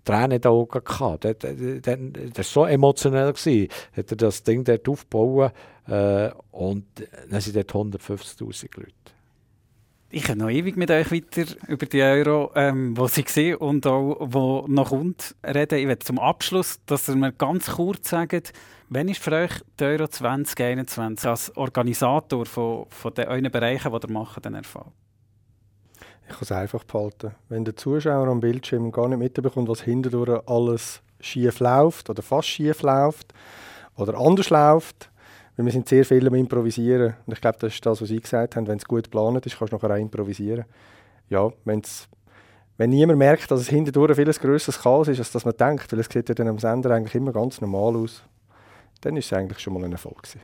[0.03, 1.25] Tränen in den Augen gehabt.
[1.25, 3.35] Das, war so emotionell.
[3.35, 3.69] Gewesen.
[3.95, 5.53] Hat er das Ding dort aufgebaut
[5.89, 6.87] äh, und
[7.31, 9.14] dann sind dort 150'000 Leute
[10.15, 13.85] ich kann noch ewig mit euch weiter über die Euro, ähm, wo sie gesehen und
[13.85, 15.81] auch wo noch kommt, reden.
[15.81, 18.53] Ich werde zum Abschluss, dass ihr mir ganz kurz sagt,
[18.91, 19.51] wann ist für euch
[19.81, 24.87] die Euro 2021 als Organisator von, von den euren Bereichen, die ihr macht, den Erfolg?
[26.29, 27.33] Ich kann es einfach behalten.
[27.49, 32.49] Wenn der Zuschauer am Bildschirm gar nicht mitbekommt, was hindurch alles schief läuft oder fast
[32.49, 33.35] schief läuft
[33.97, 35.11] oder anders läuft,
[35.57, 37.15] weil wir sind sehr viel am Improvisieren.
[37.27, 38.67] Und ich glaube, das ist das, was Sie gesagt haben.
[38.67, 40.65] Wenn es gut geplant ist, kannst du nachher auch improvisieren.
[41.29, 42.09] Ja, wenn's,
[42.77, 46.01] wenn niemand merkt, dass es hindurch vieles grösseres Chaos ist, als das man denkt, weil
[46.01, 48.23] es sieht ja dann am Sender eigentlich immer ganz normal aus,
[49.01, 50.41] dann ist es eigentlich schon mal ein Erfolg gewesen.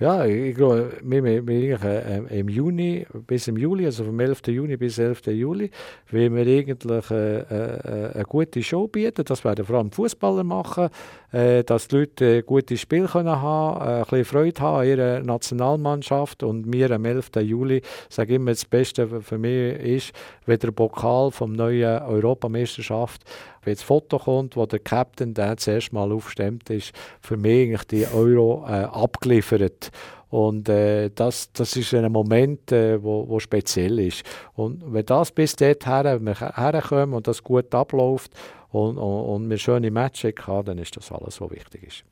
[0.00, 4.46] Ja, ich glaube, wir, wir, wir äh, im Juni bis im Juli, also vom 11.
[4.46, 5.26] Juni bis 11.
[5.26, 5.70] Juli,
[6.10, 9.24] wollen wir eigentlich äh, äh, eine gute Show bieten.
[9.26, 10.88] Das werden vor allem Fußballer machen,
[11.32, 14.86] äh, dass die Leute ein gutes Spiel können haben, äh, ein bisschen Freude haben an
[14.86, 16.44] ihrer Nationalmannschaft.
[16.44, 17.32] Und wir am 11.
[17.42, 20.12] Juli, sage immer, das Beste für mich ist,
[20.46, 23.22] wenn der Pokal vom neuen Europameisterschaft
[23.62, 27.84] wenn das Foto kommt, wo der Captain der zuerst mal aufstemmt, ist für mich eigentlich
[27.84, 29.90] die Euro äh, abgeliefert.
[30.30, 34.22] Und äh, das, das ist ein Moment, äh, wo, wo speziell ist.
[34.54, 38.32] Und wenn das bis dorthin wir herkommen und das gut abläuft
[38.70, 42.04] und, und, und wir schöne Matches haben, dann ist das alles, was wichtig ist.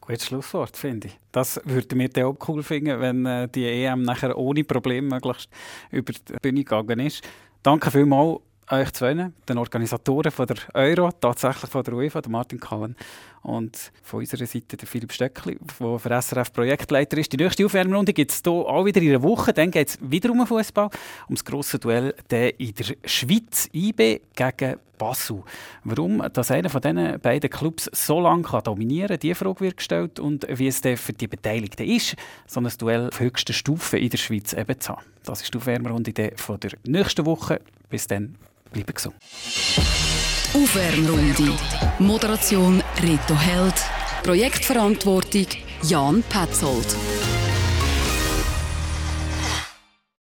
[0.00, 1.18] Gutes Schlusswort, finde ich.
[1.32, 5.50] Das würde mir auch cool finden, wenn äh, die EM nachher ohne Probleme möglichst
[5.90, 7.22] über die Bühne gegangen ist.
[7.62, 8.40] Danke vielmals
[8.70, 12.96] euch zwei, den Organisatoren von der Euro, tatsächlich von der UEFA, der Martin Kallen
[13.42, 17.32] und von unserer Seite der Philipp Stöckli, der für SRF Projektleiter ist.
[17.32, 19.52] Die nächste Aufwärmrunde gibt es hier auch wieder in einer Woche.
[19.52, 20.90] Dann geht es wieder um Fußball,
[21.28, 22.14] um das grosse Duell
[22.58, 25.42] in der Schweiz, IB gegen Basel.
[25.84, 29.78] Warum dass einer von diesen beiden Clubs so lange kann dominieren kann, diese Frage wird
[29.78, 32.16] gestellt und wie es dann für die Beteiligten ist,
[32.46, 35.06] so ein Duell auf höchster Stufe in der Schweiz eben zu haben.
[35.24, 37.62] Das ist die Aufwärmrunde von der nächsten Woche.
[37.88, 38.36] Bis dann.
[38.72, 39.16] Bleiben gesund.
[40.54, 41.56] Aufwärmrunde.
[41.98, 43.74] Moderation Reto Held.
[44.22, 45.46] Projektverantwortung
[45.82, 46.86] Jan Petzold.